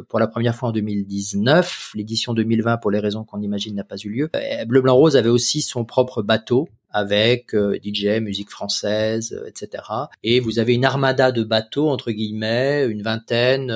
pour 0.09 0.19
la 0.19 0.27
première 0.27 0.55
fois 0.55 0.71
en 0.71 0.73
2019, 0.73 1.93
l'édition 1.95 2.35
2020 2.35 2.79
pour 2.79 2.91
les 2.97 3.03
raisons 3.03 3.25
qu'on 3.25 3.41
imagine 3.41 3.75
n'a 3.75 3.85
pas 3.85 3.97
eu 3.97 4.09
lieu. 4.09 4.31
Euh, 4.35 4.65
Bleu 4.65 4.81
Blanc 4.81 4.97
Rose 4.97 5.17
avait 5.17 5.29
aussi 5.29 5.63
son 5.63 5.85
propre 5.85 6.23
bateau 6.23 6.69
avec 6.91 7.55
euh, 7.55 7.79
DJ, 7.85 8.21
musique 8.21 8.51
française, 8.51 9.39
euh, 9.39 9.49
etc. 9.49 9.83
Et 10.23 10.41
vous 10.41 10.59
avez 10.59 10.75
une 10.75 10.85
armada 10.85 11.31
de 11.31 11.45
bateaux 11.45 11.91
entre 11.91 12.11
guillemets, 12.11 12.87
une 12.87 13.03
vingtaine, 13.03 13.73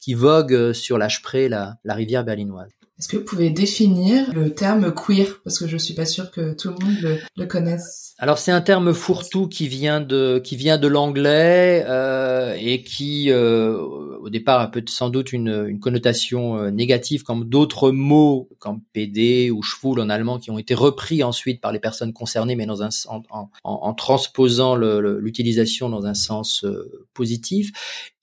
qui 0.00 0.14
voguent 0.14 0.72
sur 0.72 0.98
la 0.98 1.08
la 1.84 1.94
rivière 1.94 2.24
berlinoise. 2.24 2.70
Est-ce 2.96 3.08
que 3.08 3.16
vous 3.16 3.24
pouvez 3.24 3.50
définir 3.50 4.32
le 4.32 4.54
terme 4.54 4.94
queer? 4.94 5.40
Parce 5.42 5.58
que 5.58 5.66
je 5.66 5.76
suis 5.76 5.94
pas 5.94 6.06
sûre 6.06 6.30
que 6.30 6.54
tout 6.54 6.68
le 6.68 6.74
monde 6.74 7.18
le, 7.36 7.46
connaisse. 7.46 8.14
Alors 8.18 8.38
c'est 8.38 8.52
un 8.52 8.60
terme 8.60 8.94
fourre-tout 8.94 9.48
qui 9.48 9.66
vient 9.66 10.00
de 10.00 10.40
qui 10.42 10.54
vient 10.54 10.78
de 10.78 10.86
l'anglais 10.86 11.84
euh, 11.88 12.56
et 12.56 12.84
qui 12.84 13.32
euh, 13.32 13.76
au 13.76 14.30
départ 14.30 14.60
a 14.60 14.70
peut 14.70 14.84
sans 14.88 15.10
doute 15.10 15.32
une, 15.32 15.80
connotation 15.80 16.56
euh, 16.56 16.70
négative 16.70 17.24
comme 17.24 17.48
d'autres 17.48 17.90
mots 17.90 18.48
comme 18.60 18.80
PD 18.92 19.50
ou 19.50 19.62
Schwul 19.62 19.98
en 19.98 20.08
allemand 20.08 20.38
qui 20.38 20.52
ont 20.52 20.58
été 20.58 20.74
repris 20.74 21.24
ensuite 21.24 21.60
par 21.60 21.72
les 21.72 21.80
personnes 21.80 22.12
concernées 22.12 22.54
mais 22.54 22.66
dans 22.66 22.84
un 22.84 22.90
en, 23.64 23.94
transposant 23.94 24.76
l'utilisation 24.76 25.88
dans 25.88 26.06
un 26.06 26.14
sens 26.14 26.64
positif 27.12 27.72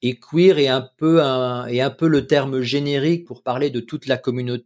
et 0.00 0.18
queer 0.18 0.58
est 0.58 0.68
un 0.68 0.88
peu 0.96 1.22
un, 1.22 1.66
est 1.66 1.80
un 1.80 1.90
peu 1.90 2.08
le 2.08 2.26
terme 2.26 2.62
générique 2.62 3.26
pour 3.26 3.42
parler 3.42 3.68
de 3.70 3.80
toute 3.80 4.06
la 4.06 4.16
communauté 4.16 4.61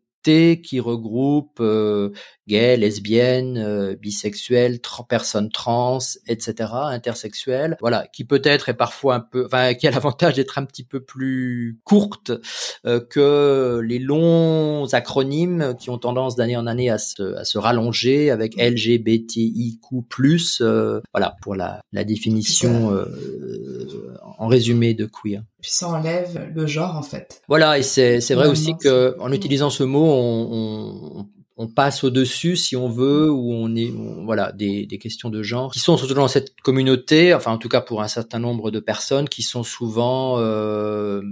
qui 0.62 0.80
regroupe 0.80 1.58
euh, 1.60 2.10
gays, 2.48 2.76
lesbiennes, 2.76 3.58
euh, 3.58 3.96
bisexuelles, 3.96 4.80
personnes 5.08 5.50
trans, 5.50 5.98
etc., 6.26 6.70
intersexuelles, 6.72 7.76
voilà, 7.80 8.06
qui 8.12 8.24
peut-être 8.24 8.68
est 8.68 8.74
parfois 8.74 9.16
un 9.16 9.20
peu, 9.20 9.46
enfin, 9.46 9.74
qui 9.74 9.86
a 9.86 9.90
l'avantage 9.90 10.34
d'être 10.34 10.58
un 10.58 10.64
petit 10.64 10.84
peu 10.84 11.00
plus 11.00 11.78
courte 11.84 12.32
euh, 12.86 13.00
que 13.00 13.80
les 13.84 13.98
longs 13.98 14.86
acronymes 14.92 15.74
qui 15.78 15.90
ont 15.90 15.98
tendance 15.98 16.36
d'année 16.36 16.56
en 16.56 16.66
année 16.66 16.90
à 16.90 16.98
se, 16.98 17.34
à 17.36 17.44
se 17.44 17.58
rallonger 17.58 18.30
avec 18.30 18.56
LGBTIQ+, 18.56 19.80
euh, 20.60 21.00
voilà, 21.12 21.36
pour 21.42 21.54
la, 21.54 21.80
la 21.92 22.04
définition 22.04 22.96
en 24.38 24.46
résumé 24.46 24.94
de 24.94 25.06
queer. 25.06 25.42
Puis 25.60 25.70
ça 25.72 25.88
enlève 25.88 26.50
le 26.54 26.66
genre 26.66 26.96
en 26.96 27.02
fait. 27.02 27.42
Voilà, 27.48 27.78
et 27.78 27.82
c'est 27.82 28.20
c'est 28.20 28.34
vrai 28.34 28.46
aussi 28.46 28.76
que 28.76 29.16
en 29.18 29.32
utilisant 29.32 29.70
ce 29.70 29.82
mot, 29.82 30.04
on, 30.04 31.18
on, 31.18 31.26
on 31.58 31.68
passe 31.68 32.04
au-dessus 32.04 32.56
si 32.56 32.76
on 32.76 32.88
veut 32.88 33.30
ou 33.30 33.52
on 33.52 33.74
est 33.74 33.92
voilà 34.24 34.52
des, 34.52 34.86
des 34.86 34.98
questions 34.98 35.30
de 35.30 35.42
genre 35.42 35.72
qui 35.72 35.78
sont 35.78 35.96
surtout 35.96 36.14
dans 36.14 36.28
cette 36.28 36.60
communauté 36.60 37.32
enfin 37.34 37.52
en 37.52 37.58
tout 37.58 37.68
cas 37.68 37.80
pour 37.80 38.02
un 38.02 38.08
certain 38.08 38.38
nombre 38.38 38.70
de 38.70 38.78
personnes 38.78 39.28
qui 39.28 39.42
sont 39.42 39.62
souvent 39.62 40.38
euh, 40.38 41.22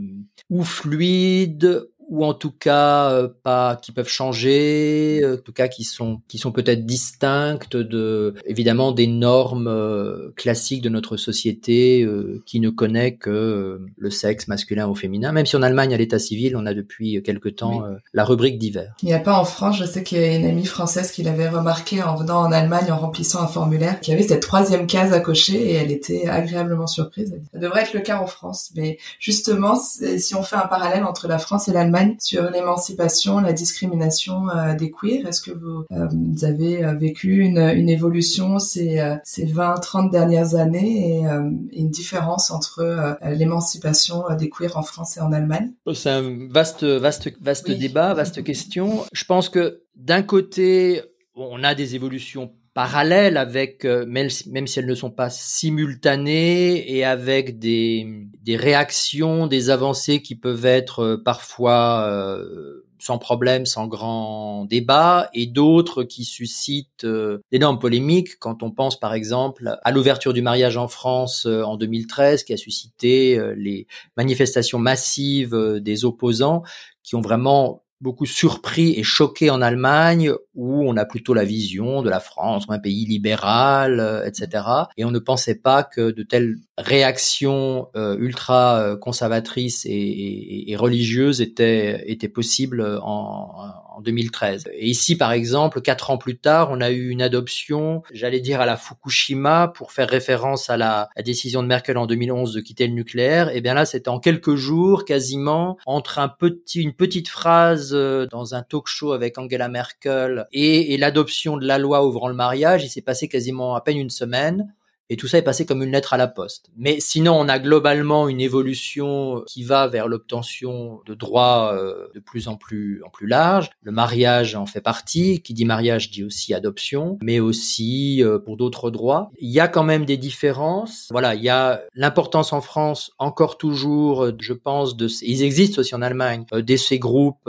ou 0.49 0.65
fluides 0.65 1.89
ou 2.09 2.25
en 2.25 2.35
tout 2.35 2.51
cas 2.51 3.11
euh, 3.11 3.29
pas 3.43 3.77
qui 3.77 3.93
peuvent 3.93 4.09
changer, 4.09 5.21
euh, 5.23 5.35
en 5.35 5.39
tout 5.39 5.53
cas 5.53 5.69
qui 5.69 5.85
sont 5.85 6.21
qui 6.29 6.39
sont 6.39 6.53
peut-être 6.53 6.85
distinctes 6.87 7.77
de 7.77 8.35
évidemment 8.47 8.93
des 8.93 9.07
normes 9.07 9.69
euh, 9.69 10.33
classiques 10.37 10.83
de 10.83 10.89
notre 10.89 11.17
société 11.17 12.07
qui 12.47 12.61
ne 12.61 12.71
connaît 12.71 13.17
que 13.17 13.81
le 13.97 14.11
sexe 14.11 14.49
masculin 14.49 14.89
ou 14.89 14.95
féminin. 14.95 15.33
Même 15.33 15.47
si 15.47 15.57
en 15.57 15.63
Allemagne 15.63 15.95
à 15.95 15.97
l'état 15.97 16.19
civil 16.19 16.57
on 16.57 16.67
a 16.67 16.75
depuis 16.75 17.23
quelque 17.23 17.49
temps 17.49 17.85
la 18.13 18.25
rubrique 18.25 18.59
divers. 18.59 18.95
Il 19.03 19.07
n'y 19.07 19.15
a 19.15 19.19
pas 19.19 19.39
en 19.39 19.45
France, 19.45 19.79
je 19.79 19.85
sais 19.85 20.03
qu'il 20.03 20.19
y 20.19 20.25
a 20.25 20.35
une 20.35 20.47
amie 20.47 20.67
française 20.67 21.11
qui 21.11 21.23
l'avait 21.23 21.49
remarqué 21.49 22.03
en 22.03 22.17
venant 22.17 22.41
en 22.41 22.53
Allemagne 22.53 22.91
en 22.91 22.99
remplissant 22.99 23.43
un 23.43 23.47
formulaire 23.47 24.01
qui 24.01 24.13
avait 24.13 24.23
cette 24.23 24.43
troisième 24.43 24.87
case 24.87 25.13
à 25.13 25.21
cocher 25.21 25.71
et 25.71 25.75
elle 25.75 25.91
était 25.91 26.29
agréablement 26.29 26.87
surprise. 26.87 27.35
Ça 27.53 27.59
devrait 27.59 27.83
être 27.83 27.95
le 27.95 28.01
cas 28.01 28.21
en 28.21 28.27
France, 28.27 28.71
mais 28.77 28.99
justement 29.19 29.77
si 29.77 30.35
on 30.35 30.43
fait 30.43 30.57
un 30.57 30.67
parallèle 30.67 31.05
entre 31.05 31.29
la 31.29 31.39
France 31.39 31.69
et 31.69 31.73
l'Allemagne 31.73 31.94
sur 32.19 32.51
l'émancipation, 32.51 33.41
la 33.41 33.53
discrimination 33.53 34.49
euh, 34.49 34.75
des 34.75 34.91
queers. 34.91 35.27
Est-ce 35.27 35.41
que 35.41 35.51
vous, 35.51 35.85
euh, 35.93 36.47
avez 36.47 36.85
euh, 36.85 36.95
vécu 36.95 37.41
une, 37.41 37.59
une 37.59 37.89
évolution 37.89 38.59
ces, 38.59 39.01
ces 39.25 39.47
20-30 39.47 40.11
dernières 40.11 40.55
années 40.55 41.21
et, 41.21 41.25
une 41.73 41.91
différence 41.91 42.51
entre 42.51 43.19
l'émancipation 43.25 44.25
des 44.39 44.49
queers 44.49 44.77
en 44.77 44.83
France 44.83 45.17
et 45.17 45.21
en 45.21 45.33
Allemagne? 45.33 45.73
C'est 45.93 46.11
un 46.11 46.49
vaste, 46.51 46.85
vaste, 46.85 47.31
vaste 47.41 47.71
débat, 47.71 48.15
vaste 48.15 48.43
question. 48.43 49.05
Je 49.13 49.25
pense 49.25 49.49
que 49.49 49.83
d'un 49.97 50.23
côté, 50.23 51.03
on 51.35 51.63
a 51.65 51.75
des 51.75 51.95
évolutions 51.95 52.53
parallèles 52.75 53.37
avec, 53.37 53.85
euh, 53.85 54.05
même, 54.07 54.29
si 54.29 54.79
elles 54.79 54.87
ne 54.87 54.95
sont 54.95 55.13
pas 55.13 55.31
simultanées, 55.31 56.93
et 56.93 57.05
avec 57.05 57.59
des, 57.61 58.27
des 58.43 58.57
réactions, 58.57 59.47
des 59.47 59.71
avancées 59.71 60.21
qui 60.21 60.35
peuvent 60.35 60.67
être 60.67 60.99
euh, 61.01 61.17
parfois 61.17 62.05
euh, 62.09 62.85
sans 62.99 63.19
problème, 63.19 63.65
sans 63.65 63.87
grand 63.87 64.65
débat, 64.65 65.31
et 65.35 65.47
d'autres 65.47 66.03
qui 66.03 66.25
suscitent 66.25 67.07
d'énormes 67.53 67.79
polémiques. 67.79 68.39
Quand 68.39 68.63
on 68.63 68.71
pense 68.71 68.99
par 68.99 69.13
exemple 69.13 69.79
à 69.83 69.91
l'ouverture 69.91 70.33
du 70.33 70.41
mariage 70.41 70.79
en 70.79 70.89
France 70.89 71.45
en 71.45 71.77
2013, 71.77 72.45
qui 72.45 72.55
a 72.55 72.57
suscité 72.57 73.39
les 73.57 73.87
manifestations 74.17 74.79
massives 74.79 75.55
des 75.83 76.07
opposants, 76.07 76.63
qui 77.03 77.15
ont 77.15 77.21
vraiment 77.21 77.84
beaucoup 78.01 78.27
surpris 78.27 78.99
et 78.99 79.03
choqué 79.03 79.51
en 79.51 79.63
Allemagne, 79.63 80.33
où 80.55 80.83
on 80.89 80.97
a 80.97 81.05
plutôt 81.05 81.35
la 81.35 81.45
vision 81.45 82.03
de 82.03 82.11
la 82.11 82.21
France 82.21 82.67
comme 82.67 82.75
un 82.75 82.81
pays 82.81 83.07
libéral, 83.07 84.01
euh, 84.01 84.27
etc. 84.27 84.65
Et 84.97 85.05
on 85.05 85.11
ne 85.11 85.19
pensait 85.19 85.55
pas 85.55 85.83
que 85.83 86.11
de 86.11 86.23
telles 86.23 86.57
réactions 86.77 87.89
euh, 87.97 88.17
ultra 88.19 88.81
euh, 88.81 88.97
conservatrices 88.97 89.87
et, 89.87 90.71
et, 90.71 90.77
religieuses 90.77 91.41
étaient, 91.41 92.05
étaient 92.11 92.29
possibles 92.29 92.99
en, 93.03 93.55
en 93.95 94.01
2013. 94.01 94.71
Et 94.73 94.87
ici, 94.87 95.17
par 95.17 95.33
exemple, 95.33 95.81
quatre 95.81 96.11
ans 96.11 96.19
plus 96.19 96.37
tard, 96.37 96.69
on 96.71 96.81
a 96.81 96.91
eu 96.91 97.09
une 97.11 97.23
adoption, 97.23 98.03
j'allais 98.13 98.41
dire 98.41 98.61
à 98.61 98.67
la 98.67 98.77
Fukushima, 98.77 99.69
pour 99.69 99.93
faire 99.93 100.09
référence 100.09 100.71
à 100.71 100.77
la, 100.77 101.09
décision 101.25 101.63
de 101.63 101.69
Merkel 101.69 101.97
en 101.97 102.07
2011 102.07 102.53
de 102.55 102.61
quitter 102.61 102.87
le 102.87 102.93
nucléaire. 102.93 103.55
Et 103.55 103.61
bien 103.61 103.75
là, 103.75 103.85
c'était 103.85 104.09
en 104.09 104.19
quelques 104.19 104.57
jours, 104.57 105.05
quasiment, 105.05 105.79
entre 105.87 106.19
un 106.19 106.29
petit, 106.29 106.83
une 106.83 106.93
petite 106.93 107.29
phrase 107.29 107.93
euh, 107.95 108.27
dans 108.27 108.55
un 108.55 108.63
talk 108.63 108.87
show 108.87 109.13
avec 109.13 109.39
Angela 109.39 109.69
Merkel 109.69 110.47
et, 110.53 110.93
et 110.93 110.99
l'adoption 110.99 111.57
de 111.57 111.67
la 111.67 111.79
loi 111.79 112.05
ouvrant 112.05 112.29
le 112.29 112.35
mariage, 112.35 112.85
il 112.85 112.89
s'est 112.89 113.03
passé 113.03 113.29
quasiment 113.29 113.75
à 113.75 113.81
peine 113.81 113.99
une 113.99 114.11
semaine. 114.11 114.75
Et 115.11 115.17
tout 115.17 115.29
ça 115.29 115.39
est 115.39 115.43
passé 115.43 115.67
comme 115.67 115.83
une 115.83 115.93
lettre 115.93 116.15
à 116.15 116.17
la 116.17 116.29
poste. 116.29 116.71
Mais 116.77 116.99
sinon, 116.99 117.35
on 117.35 117.49
a 117.49 117.59
globalement 117.59 118.29
une 118.29 118.41
évolution 118.41 119.43
qui 119.47 119.63
va 119.63 119.87
vers 119.87 120.09
l'obtention 120.09 121.01
de 121.07 121.15
droits 121.15 121.75
euh, 121.75 122.09
de 122.15 122.21
plus 122.21 122.49
en 122.49 122.57
plus 122.57 123.03
en 123.05 123.11
plus 123.11 123.27
large. 123.27 123.71
Le 123.83 123.93
mariage 123.93 124.55
en 124.55 124.67
fait 124.67 124.81
partie. 124.81 125.43
Qui 125.43 125.53
dit 125.53 125.65
mariage 125.65 126.11
dit 126.11 126.25
aussi 126.25 126.55
adoption, 126.55 127.19
mais 127.23 127.41
aussi 127.41 128.23
euh, 128.23 128.39
pour 128.39 128.57
d'autres 128.57 128.91
droits. 128.91 129.31
Il 129.39 129.51
y 129.51 129.61
a 129.61 129.69
quand 129.69 129.85
même 129.85 130.05
des 130.05 130.17
différences. 130.17 131.09
Voilà, 131.11 131.35
il 131.35 131.43
y 131.43 131.51
a 131.51 131.83
l'importance 131.95 132.53
en 132.53 132.61
France 132.61 133.13
encore 133.19 133.59
toujours, 133.59 134.31
je 134.41 134.53
pense, 134.53 134.97
de 134.97 135.09
ils 135.23 135.43
existent 135.43 135.81
aussi 135.81 135.95
en 135.95 136.03
Allemagne, 136.03 136.45
euh, 136.53 136.63
de 136.63 136.77
ces 136.77 136.99
groupes 136.99 137.49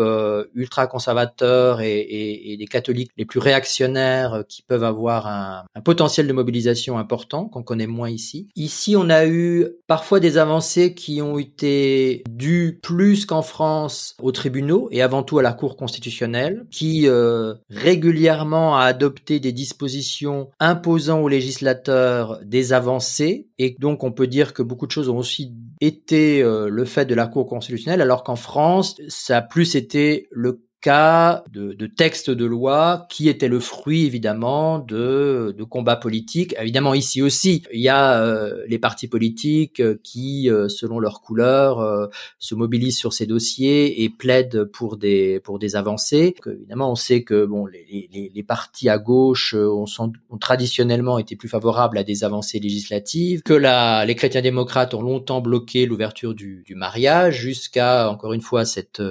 ultra 0.54 0.88
conservateurs 0.88 1.82
et, 1.82 2.00
et, 2.00 2.54
et, 2.54 2.58
des 2.58 2.68
catholiques 2.68 3.12
les 3.18 3.26
plus 3.26 3.40
réactionnaires 3.40 4.44
qui 4.48 4.62
peuvent 4.62 4.84
avoir 4.84 5.28
un, 5.28 5.66
un 5.74 5.82
potentiel 5.82 6.28
de 6.28 6.34
mobilisation 6.34 6.98
important 6.98 7.45
qu'on 7.50 7.64
connaît 7.64 7.88
moins 7.88 8.10
ici. 8.10 8.50
Ici, 8.56 8.96
on 8.96 9.10
a 9.10 9.26
eu 9.26 9.68
parfois 9.88 10.20
des 10.20 10.38
avancées 10.38 10.94
qui 10.94 11.22
ont 11.22 11.38
été 11.38 12.24
dues 12.30 12.80
plus 12.82 13.26
qu'en 13.26 13.42
France 13.42 14.16
aux 14.22 14.32
tribunaux 14.32 14.88
et 14.92 15.02
avant 15.02 15.24
tout 15.24 15.40
à 15.40 15.42
la 15.42 15.54
Cour 15.54 15.78
constitutionnelle, 15.78 16.66
qui 16.72 17.08
euh, 17.08 17.54
régulièrement 17.70 18.78
a 18.78 18.84
adopté 18.84 19.40
des 19.40 19.52
dispositions 19.52 20.50
imposant 20.60 21.22
aux 21.22 21.28
législateurs 21.28 22.40
des 22.44 22.74
avancées 22.74 23.48
et 23.58 23.76
donc 23.80 24.04
on 24.04 24.12
peut 24.12 24.28
dire 24.28 24.54
que 24.54 24.64
beaucoup 24.64 24.86
de 24.86 24.92
choses 24.92 25.10
ont 25.10 25.18
aussi 25.18 25.54
été 25.82 26.42
euh, 26.42 26.68
le 26.70 26.86
fait 26.86 27.06
de 27.06 27.16
la 27.16 27.28
Cour 27.28 27.48
constitutionnelle 27.48 28.02
alors 28.02 28.24
qu'en 28.24 28.36
France, 28.36 28.96
ça 29.08 29.38
a 29.38 29.42
plus 29.42 29.76
été 29.76 30.28
le 30.32 30.65
de, 30.88 31.74
de 31.74 31.88
textes 31.88 32.30
de 32.30 32.46
loi 32.46 33.08
qui 33.10 33.28
étaient 33.28 33.48
le 33.48 33.60
fruit 33.60 34.06
évidemment 34.06 34.78
de, 34.80 35.56
de 35.58 35.64
combats 35.64 35.96
politiques. 35.96 36.56
Évidemment 36.60 36.94
ici 36.94 37.22
aussi, 37.24 37.64
il 37.74 37.82
y 37.82 37.90
a 37.90 38.22
euh, 38.22 38.64
les 38.68 38.78
partis 38.78 39.08
politiques 39.08 39.82
qui, 40.04 40.50
euh, 40.50 40.70
selon 40.70 41.00
leur 41.00 41.22
couleur, 41.22 41.80
euh, 41.80 42.08
se 42.38 42.54
mobilisent 42.54 42.98
sur 42.98 43.14
ces 43.14 43.26
dossiers 43.26 44.04
et 44.04 44.10
plaident 44.10 44.66
pour 44.66 44.98
des 44.98 45.40
pour 45.40 45.58
des 45.58 45.76
avancées. 45.76 46.36
évidemment, 46.46 46.92
on 46.92 46.96
sait 46.96 47.24
que 47.24 47.46
bon 47.46 47.66
les, 47.66 48.08
les, 48.14 48.32
les 48.34 48.44
partis 48.44 48.88
à 48.90 49.00
gauche 49.00 49.56
ont, 49.56 49.88
sont, 49.88 50.14
ont 50.30 50.38
traditionnellement 50.38 51.18
été 51.18 51.36
plus 51.36 51.50
favorables 51.50 51.98
à 51.98 52.04
des 52.04 52.24
avancées 52.24 52.60
législatives, 52.60 53.42
que 53.42 53.54
la, 53.54 54.06
les 54.06 54.16
chrétiens 54.16 54.42
démocrates 54.42 54.94
ont 54.94 55.02
longtemps 55.02 55.42
bloqué 55.42 55.88
l'ouverture 55.88 56.36
du, 56.36 56.64
du 56.66 56.76
mariage 56.76 57.40
jusqu'à 57.40 58.08
encore 58.10 58.34
une 58.34 58.42
fois 58.42 58.66
cette 58.66 59.02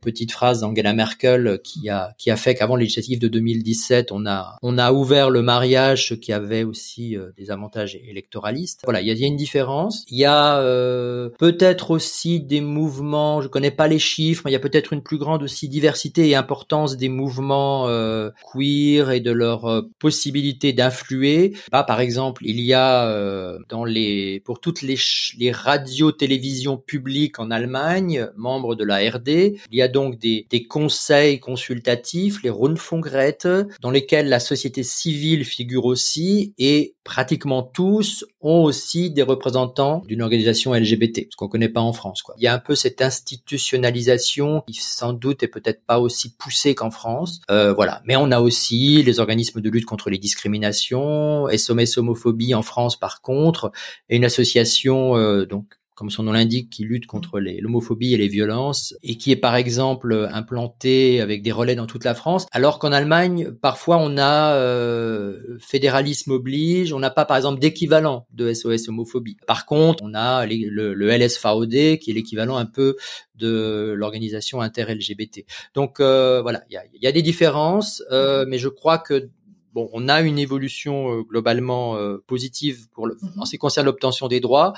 petite 0.00 0.30
phrase 0.30 0.60
d'Angela 0.60 0.92
Merkel 0.92 1.15
qui 1.18 1.88
a 1.88 2.12
qui 2.18 2.30
a 2.30 2.36
fait 2.36 2.54
qu'avant 2.54 2.76
législatives 2.76 3.18
de 3.18 3.28
2017, 3.28 4.12
on 4.12 4.26
a 4.26 4.58
on 4.62 4.78
a 4.78 4.92
ouvert 4.92 5.30
le 5.30 5.42
mariage, 5.42 6.08
ce 6.08 6.14
qui 6.14 6.32
avait 6.32 6.64
aussi 6.64 7.16
euh, 7.16 7.30
des 7.36 7.50
avantages 7.50 7.96
électoralistes. 7.96 8.80
Voilà, 8.84 9.00
il 9.00 9.08
y 9.08 9.10
a, 9.10 9.14
y 9.14 9.24
a, 9.24 9.26
une 9.26 9.36
différence. 9.36 10.04
Il 10.10 10.18
y 10.18 10.24
a 10.24 10.58
euh, 10.60 11.30
peut-être 11.38 11.90
aussi 11.90 12.40
des 12.40 12.60
mouvements. 12.60 13.40
Je 13.40 13.48
connais 13.48 13.70
pas 13.70 13.88
les 13.88 13.98
chiffres, 13.98 14.42
mais 14.44 14.50
il 14.50 14.54
y 14.54 14.56
a 14.56 14.60
peut-être 14.60 14.92
une 14.92 15.02
plus 15.02 15.18
grande 15.18 15.42
aussi 15.42 15.68
diversité 15.68 16.28
et 16.28 16.34
importance 16.34 16.96
des 16.96 17.08
mouvements 17.08 17.88
euh, 17.88 18.30
queer 18.52 19.10
et 19.10 19.20
de 19.20 19.30
leur 19.30 19.66
euh, 19.66 19.82
possibilité 19.98 20.72
d'influer. 20.72 21.54
Bah, 21.70 21.84
par 21.84 22.00
exemple, 22.00 22.44
il 22.44 22.60
y 22.60 22.72
a 22.72 23.08
euh, 23.08 23.58
dans 23.68 23.84
les 23.84 24.40
pour 24.44 24.60
toutes 24.60 24.82
les 24.82 24.96
les 25.38 25.52
radios 25.52 26.12
télévisions 26.12 26.76
publiques 26.76 27.38
en 27.38 27.50
Allemagne, 27.50 28.28
membres 28.36 28.74
de 28.74 28.84
la 28.84 28.98
RD, 28.98 29.28
il 29.28 29.78
y 29.78 29.82
a 29.82 29.88
donc 29.88 30.18
des, 30.18 30.46
des 30.50 30.64
conseils 30.66 31.05
consultatifs, 31.40 32.42
les 32.42 32.50
Rundfunkräte, 32.50 33.48
dans 33.80 33.90
lesquels 33.90 34.28
la 34.28 34.40
société 34.40 34.82
civile 34.82 35.44
figure 35.44 35.84
aussi 35.84 36.54
et 36.58 36.94
pratiquement 37.04 37.62
tous 37.62 38.24
ont 38.40 38.64
aussi 38.64 39.10
des 39.10 39.22
représentants 39.22 40.02
d'une 40.08 40.22
organisation 40.22 40.74
LGBT, 40.74 41.28
ce 41.30 41.36
qu'on 41.36 41.48
connaît 41.48 41.68
pas 41.68 41.80
en 41.80 41.92
France. 41.92 42.22
Quoi. 42.22 42.34
Il 42.38 42.44
y 42.44 42.48
a 42.48 42.54
un 42.54 42.58
peu 42.58 42.74
cette 42.74 43.00
institutionnalisation 43.00 44.62
qui 44.66 44.74
sans 44.74 45.12
doute 45.12 45.42
est 45.42 45.48
peut-être 45.48 45.84
pas 45.86 46.00
aussi 46.00 46.34
poussée 46.36 46.74
qu'en 46.74 46.90
France. 46.90 47.40
Euh, 47.50 47.72
voilà, 47.72 48.02
mais 48.04 48.16
on 48.16 48.32
a 48.32 48.40
aussi 48.40 49.02
les 49.04 49.20
organismes 49.20 49.60
de 49.60 49.70
lutte 49.70 49.86
contre 49.86 50.10
les 50.10 50.18
discriminations, 50.18 51.46
SOS 51.48 51.98
homophobie 51.98 52.54
en 52.54 52.62
France 52.62 52.98
par 52.98 53.20
contre, 53.20 53.70
et 54.08 54.16
une 54.16 54.24
association 54.24 55.16
euh, 55.16 55.46
donc 55.46 55.66
comme 55.96 56.10
son 56.10 56.22
nom 56.22 56.32
l'indique, 56.32 56.70
qui 56.70 56.84
lutte 56.84 57.06
contre 57.06 57.40
l'homophobie 57.40 58.14
et 58.14 58.18
les 58.18 58.28
violences, 58.28 58.94
et 59.02 59.16
qui 59.16 59.32
est 59.32 59.36
par 59.36 59.56
exemple 59.56 60.28
implanté 60.30 61.20
avec 61.20 61.42
des 61.42 61.52
relais 61.52 61.74
dans 61.74 61.86
toute 61.86 62.04
la 62.04 62.14
France, 62.14 62.46
alors 62.52 62.78
qu'en 62.78 62.92
Allemagne, 62.92 63.50
parfois 63.50 63.96
on 63.98 64.18
a 64.18 64.54
euh, 64.54 65.56
fédéralisme 65.58 66.32
oblige, 66.32 66.92
on 66.92 66.98
n'a 66.98 67.10
pas 67.10 67.24
par 67.24 67.38
exemple 67.38 67.58
d'équivalent 67.60 68.26
de 68.32 68.52
SOS 68.52 68.88
homophobie. 68.88 69.38
Par 69.46 69.64
contre, 69.64 70.04
on 70.04 70.14
a 70.14 70.44
le, 70.46 70.94
le, 70.94 71.08
LSVOD, 71.08 71.98
qui 71.98 72.10
est 72.10 72.14
l'équivalent 72.14 72.58
un 72.58 72.66
peu 72.66 72.96
de 73.34 73.94
l'organisation 73.96 74.60
inter-LGBT. 74.60 75.44
Donc 75.74 76.00
euh, 76.00 76.42
voilà, 76.42 76.62
il 76.68 76.74
y 76.74 76.76
a, 76.76 76.82
y 76.92 77.06
a, 77.06 77.12
des 77.12 77.22
différences, 77.22 78.02
euh, 78.12 78.44
mais 78.46 78.58
je 78.58 78.68
crois 78.68 78.98
que 78.98 79.30
bon, 79.76 79.90
on 79.92 80.08
a 80.08 80.22
une 80.22 80.38
évolution 80.38 81.12
euh, 81.12 81.22
globalement 81.22 81.96
euh, 81.96 82.16
positive 82.26 82.88
pour 82.92 83.06
le, 83.06 83.14
mm-hmm. 83.14 83.40
en 83.40 83.44
ce 83.44 83.50
qui 83.52 83.58
concerne 83.58 83.86
l'obtention 83.86 84.26
des 84.26 84.40
droits 84.40 84.72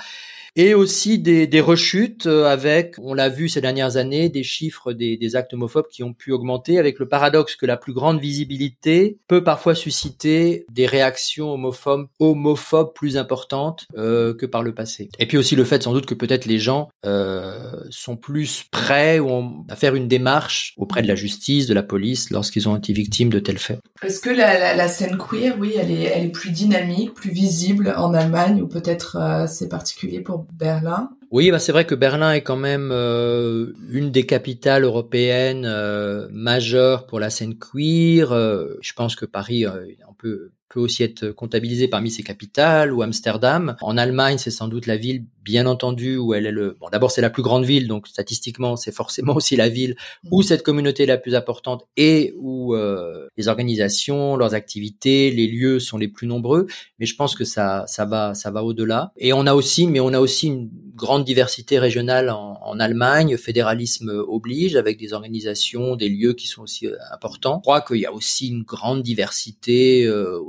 et 0.59 0.73
aussi 0.73 1.19
des, 1.19 1.47
des 1.47 1.61
rechutes 1.61 2.25
euh, 2.25 2.43
avec, 2.43 2.95
on 3.01 3.13
l'a 3.13 3.29
vu 3.29 3.47
ces 3.47 3.61
dernières 3.61 3.95
années, 3.95 4.27
des 4.27 4.43
chiffres 4.43 4.91
des, 4.91 5.15
des, 5.15 5.37
actes 5.37 5.53
homophobes 5.53 5.87
qui 5.89 6.03
ont 6.03 6.11
pu 6.11 6.33
augmenter, 6.33 6.77
avec 6.77 6.99
le 6.99 7.07
paradoxe 7.07 7.55
que 7.55 7.65
la 7.65 7.77
plus 7.77 7.93
grande 7.93 8.19
visibilité 8.19 9.19
peut 9.29 9.41
parfois 9.41 9.73
susciter 9.73 10.65
des 10.69 10.85
réactions 10.85 11.53
homophobes, 11.53 12.93
plus 12.93 13.15
importantes 13.15 13.87
euh, 13.97 14.33
que 14.33 14.45
par 14.45 14.61
le 14.61 14.75
passé. 14.75 15.07
Et 15.17 15.27
puis 15.27 15.37
aussi 15.37 15.55
le 15.55 15.63
fait 15.63 15.81
sans 15.81 15.93
doute 15.93 16.05
que 16.05 16.13
peut-être 16.13 16.45
les 16.45 16.59
gens 16.59 16.89
euh, 17.05 17.71
sont 17.89 18.17
plus 18.17 18.65
prêts 18.69 19.21
à 19.69 19.75
faire 19.77 19.95
une 19.95 20.09
démarche 20.09 20.73
auprès 20.75 21.01
de 21.01 21.07
la 21.07 21.15
justice, 21.15 21.67
de 21.67 21.73
la 21.73 21.83
police, 21.83 22.31
lorsqu'ils 22.31 22.67
ont 22.67 22.75
été 22.75 22.91
victimes 22.91 23.29
de 23.29 23.39
tels 23.39 23.59
faits. 23.59 23.79
Est-ce 24.03 24.19
que 24.19 24.29
la, 24.29 24.59
la, 24.59 24.75
la, 24.75 24.87
scène 24.89 25.17
queer, 25.17 25.55
oui, 25.57 25.75
elle 25.79 25.91
est, 25.91 26.03
elle 26.03 26.25
est 26.25 26.31
plus 26.31 26.51
dynamique, 26.51 27.13
plus 27.13 27.31
visible 27.31 27.93
en 27.95 28.13
Allemagne, 28.13 28.61
ou 28.61 28.67
peut-être 28.67 29.15
euh, 29.15 29.47
c'est 29.47 29.69
particulier 29.69 30.19
pour 30.19 30.48
Berlin. 30.53 31.09
Oui, 31.31 31.51
bah 31.51 31.59
c'est 31.59 31.71
vrai 31.71 31.85
que 31.85 31.95
Berlin 31.95 32.33
est 32.33 32.41
quand 32.41 32.55
même 32.55 32.89
euh, 32.91 33.73
une 33.89 34.11
des 34.11 34.25
capitales 34.25 34.83
européennes 34.83 35.65
euh, 35.65 36.27
majeures 36.31 37.05
pour 37.05 37.19
la 37.19 37.29
scène 37.29 37.55
queer. 37.57 38.31
Euh, 38.31 38.77
je 38.81 38.93
pense 38.93 39.15
que 39.15 39.25
Paris, 39.25 39.65
on 39.67 40.13
peut 40.13 40.51
peut 40.69 40.79
aussi 40.79 41.03
être 41.03 41.29
comptabilisé 41.31 41.87
parmi 41.87 42.11
ces 42.11 42.23
capitales 42.23 42.93
ou 42.93 43.01
Amsterdam. 43.01 43.75
En 43.81 43.97
Allemagne, 43.97 44.37
c'est 44.37 44.51
sans 44.51 44.67
doute 44.67 44.85
la 44.85 44.97
ville, 44.97 45.25
bien 45.43 45.65
entendu, 45.65 46.17
où 46.17 46.33
elle 46.33 46.45
est 46.45 46.51
le. 46.51 46.77
Bon, 46.79 46.87
d'abord, 46.91 47.11
c'est 47.11 47.21
la 47.21 47.29
plus 47.29 47.43
grande 47.43 47.65
ville, 47.65 47.87
donc 47.87 48.07
statistiquement, 48.07 48.75
c'est 48.75 48.91
forcément 48.91 49.35
aussi 49.35 49.55
la 49.55 49.69
ville 49.69 49.95
où 50.31 50.43
cette 50.43 50.63
communauté 50.63 51.03
est 51.03 51.07
la 51.07 51.17
plus 51.17 51.35
importante 51.35 51.87
et 51.97 52.33
où 52.37 52.75
euh, 52.75 53.27
les 53.37 53.47
organisations, 53.47 54.37
leurs 54.37 54.53
activités, 54.53 55.31
les 55.31 55.47
lieux 55.47 55.79
sont 55.79 55.97
les 55.97 56.07
plus 56.07 56.27
nombreux. 56.27 56.67
Mais 56.99 57.05
je 57.05 57.15
pense 57.15 57.35
que 57.35 57.45
ça, 57.45 57.85
ça 57.87 58.05
va, 58.05 58.33
ça 58.33 58.51
va 58.51 58.63
au-delà. 58.63 59.11
Et 59.17 59.33
on 59.33 59.47
a 59.47 59.53
aussi, 59.53 59.87
mais 59.87 59.99
on 59.99 60.13
a 60.13 60.19
aussi 60.19 60.47
une 60.47 60.69
grande 60.95 61.23
diversité 61.23 61.79
régionale 61.79 62.29
en, 62.29 62.59
en 62.61 62.79
Allemagne. 62.79 63.37
Fédéralisme 63.37 64.09
oblige, 64.27 64.75
avec 64.75 64.97
des 64.97 65.13
organisations, 65.13 65.95
des 65.95 66.09
lieux 66.09 66.33
qui 66.33 66.47
sont 66.47 66.61
aussi 66.61 66.87
euh, 66.87 66.95
importants. 67.11 67.55
Je 67.57 67.61
crois 67.61 67.81
qu'il 67.81 67.97
y 67.97 68.05
a 68.05 68.13
aussi 68.13 68.49
une 68.49 68.63
grande 68.63 69.01
diversité 69.01 70.05
euh, 70.05 70.39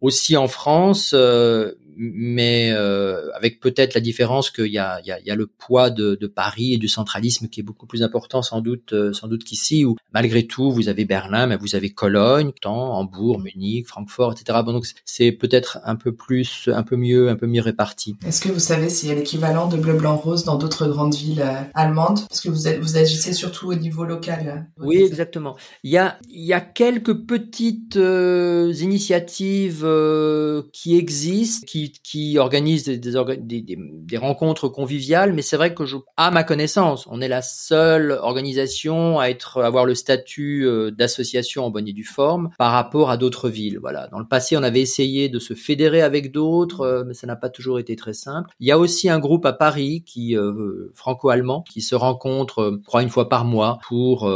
aussi 0.00 0.36
en 0.36 0.48
France, 0.48 1.12
euh, 1.14 1.72
mais 2.02 2.72
euh, 2.72 3.30
avec 3.34 3.60
peut-être 3.60 3.94
la 3.94 4.00
différence 4.00 4.50
qu'il 4.50 4.66
y 4.66 4.78
a, 4.78 5.00
il 5.00 5.06
y, 5.06 5.12
a, 5.12 5.20
il 5.20 5.26
y 5.26 5.30
a 5.30 5.34
le 5.34 5.46
poids 5.46 5.90
de, 5.90 6.14
de, 6.14 6.26
Paris 6.26 6.74
et 6.74 6.78
du 6.78 6.88
centralisme 6.88 7.48
qui 7.48 7.60
est 7.60 7.62
beaucoup 7.62 7.86
plus 7.86 8.02
important 8.02 8.42
sans 8.42 8.60
doute 8.60 8.92
euh, 8.92 9.12
sans 9.12 9.28
doute 9.28 9.44
qu'ici 9.44 9.84
où 9.84 9.96
malgré 10.12 10.46
tout 10.46 10.70
vous 10.70 10.88
avez 10.88 11.04
Berlin, 11.04 11.46
mais 11.46 11.56
vous 11.56 11.74
avez 11.74 11.90
Cologne, 11.90 12.52
tant, 12.60 12.98
Hambourg, 12.98 13.40
Munich, 13.40 13.86
Francfort, 13.86 14.32
etc. 14.32 14.60
Bon, 14.64 14.72
donc 14.72 14.86
c'est 15.04 15.32
peut-être 15.32 15.78
un 15.84 15.96
peu 15.96 16.12
plus, 16.12 16.68
un 16.72 16.82
peu 16.82 16.96
mieux, 16.96 17.28
un 17.28 17.36
peu 17.36 17.46
mieux 17.46 17.62
réparti. 17.62 18.16
Est-ce 18.26 18.40
que 18.40 18.48
vous 18.48 18.60
savez 18.60 18.88
s'il 18.88 19.08
y 19.08 19.12
a 19.12 19.14
l'équivalent 19.14 19.68
de 19.68 19.76
bleu, 19.76 19.94
blanc, 19.94 20.16
rose 20.16 20.44
dans 20.44 20.56
d'autres 20.56 20.88
grandes 20.88 21.14
villes 21.14 21.44
allemandes? 21.74 22.20
Parce 22.28 22.40
que 22.40 22.48
vous 22.48 22.80
vous 22.80 22.96
agissez 22.96 23.32
surtout 23.32 23.68
au 23.68 23.74
niveau 23.74 24.04
local. 24.04 24.68
Oui, 24.78 24.98
exactement. 25.02 25.56
Il 25.82 25.90
y 25.90 25.98
a 25.98 26.18
il 26.30 26.44
y 26.44 26.52
a 26.52 26.60
quelques 26.60 27.14
petites 27.26 27.96
euh, 27.96 28.72
initiatives 28.80 29.10
initiatives 29.10 29.82
euh, 29.84 30.62
qui 30.72 30.96
existent, 30.96 31.66
qui, 31.66 31.89
qui 32.02 32.38
organisent 32.38 32.84
des, 32.84 34.16
rencontres 34.16 34.68
conviviales, 34.68 35.32
mais 35.32 35.42
c'est 35.42 35.56
vrai 35.56 35.74
que 35.74 35.84
à 36.16 36.30
ma 36.30 36.44
connaissance, 36.44 37.06
on 37.10 37.20
est 37.20 37.28
la 37.28 37.42
seule 37.42 38.12
organisation 38.12 39.18
à 39.18 39.26
être 39.26 39.62
avoir 39.62 39.84
le 39.84 39.94
statut 39.94 40.66
euh, 40.66 40.90
d'association 40.90 41.64
en 41.64 41.70
bonne 41.70 41.88
et 41.88 41.92
due 41.92 42.04
forme 42.04 42.50
par 42.58 42.72
rapport 42.72 43.10
à 43.10 43.16
d'autres 43.16 43.48
villes. 43.48 43.78
Voilà. 43.80 44.08
Dans 44.08 44.18
le 44.18 44.26
passé, 44.26 44.56
on 44.56 44.62
avait 44.62 44.80
essayé 44.80 45.28
de 45.28 45.38
se 45.38 45.54
fédérer 45.54 46.02
avec 46.02 46.32
d'autres, 46.32 46.82
euh, 46.82 47.04
mais 47.06 47.14
ça 47.14 47.26
n'a 47.26 47.36
pas 47.36 47.48
toujours 47.48 47.78
été 47.78 47.96
très 47.96 48.12
simple. 48.12 48.50
Il 48.60 48.66
y 48.66 48.72
a 48.72 48.78
aussi 48.78 49.08
un 49.08 49.18
groupe 49.18 49.46
à 49.46 49.52
Paris 49.52 50.02
qui 50.06 50.36
franco-allemand 50.94 51.64
qui 51.68 51.80
se 51.80 51.94
rencontre, 51.94 52.78
je 52.82 52.86
crois, 52.86 53.02
une 53.02 53.08
fois 53.08 53.28
par 53.28 53.44
mois 53.44 53.78
pour 53.86 54.28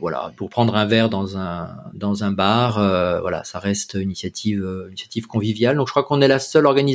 voilà 0.00 0.32
pour 0.36 0.50
prendre 0.50 0.74
un 0.74 0.86
verre 0.86 1.08
dans 1.08 1.36
un 1.36 1.68
dans 1.94 2.24
un 2.24 2.32
bar. 2.32 2.74
voilà, 3.20 3.44
ça 3.44 3.58
reste 3.58 3.94
une 3.94 4.10
initiative, 4.10 4.62
euh, 4.62 4.88
initiative 4.88 5.26
conviviale. 5.26 5.76
Donc 5.76 5.86
je 5.86 5.92
crois 5.92 6.02
qu'on 6.02 6.20
est 6.20 6.28
la 6.28 6.38
seule 6.38 6.66
organisation 6.66 6.89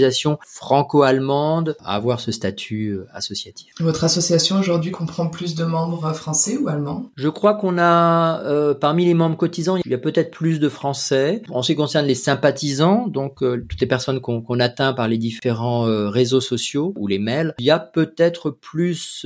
franco-allemande 0.46 1.76
à 1.84 1.96
avoir 1.96 2.20
ce 2.20 2.32
statut 2.32 2.90
euh, 2.90 3.08
associatif. 3.14 3.74
Votre 3.80 4.04
association 4.04 4.60
aujourd'hui 4.60 4.92
comprend 4.92 5.28
plus 5.28 5.56
de 5.56 5.64
membres 5.64 6.14
français 6.14 6.58
ou 6.58 6.68
allemands? 6.68 7.10
Je 7.16 7.30
crois 7.30 7.56
qu'on 7.56 7.78
a 7.78 8.42
euh, 8.44 8.74
parmi 8.74 9.06
les 9.06 9.14
membres 9.14 9.38
cotisants, 9.38 9.78
il 9.78 9.92
y 9.92 9.94
a 9.94 9.98
peut-être 9.98 10.32
plus 10.32 10.60
de 10.60 10.70
Français. 10.70 11.42
En 11.50 11.62
ce 11.62 11.72
qui 11.72 11.76
concerne 11.76 12.06
les 12.06 12.16
sympathisants, 12.16 13.08
donc 13.08 13.40
toutes 13.40 13.82
les 13.82 13.88
personnes 13.88 14.20
qu'on 14.20 14.60
atteint 14.60 14.94
par 14.94 15.08
les 15.08 15.18
différents 15.18 15.84
réseaux 16.10 16.42
sociaux 16.42 16.94
ou 16.96 17.08
les 17.08 17.20
mails, 17.20 17.54
il 17.60 17.66
y 17.66 17.72
a 17.72 17.80
peut-être 17.80 18.50
plus 18.50 19.26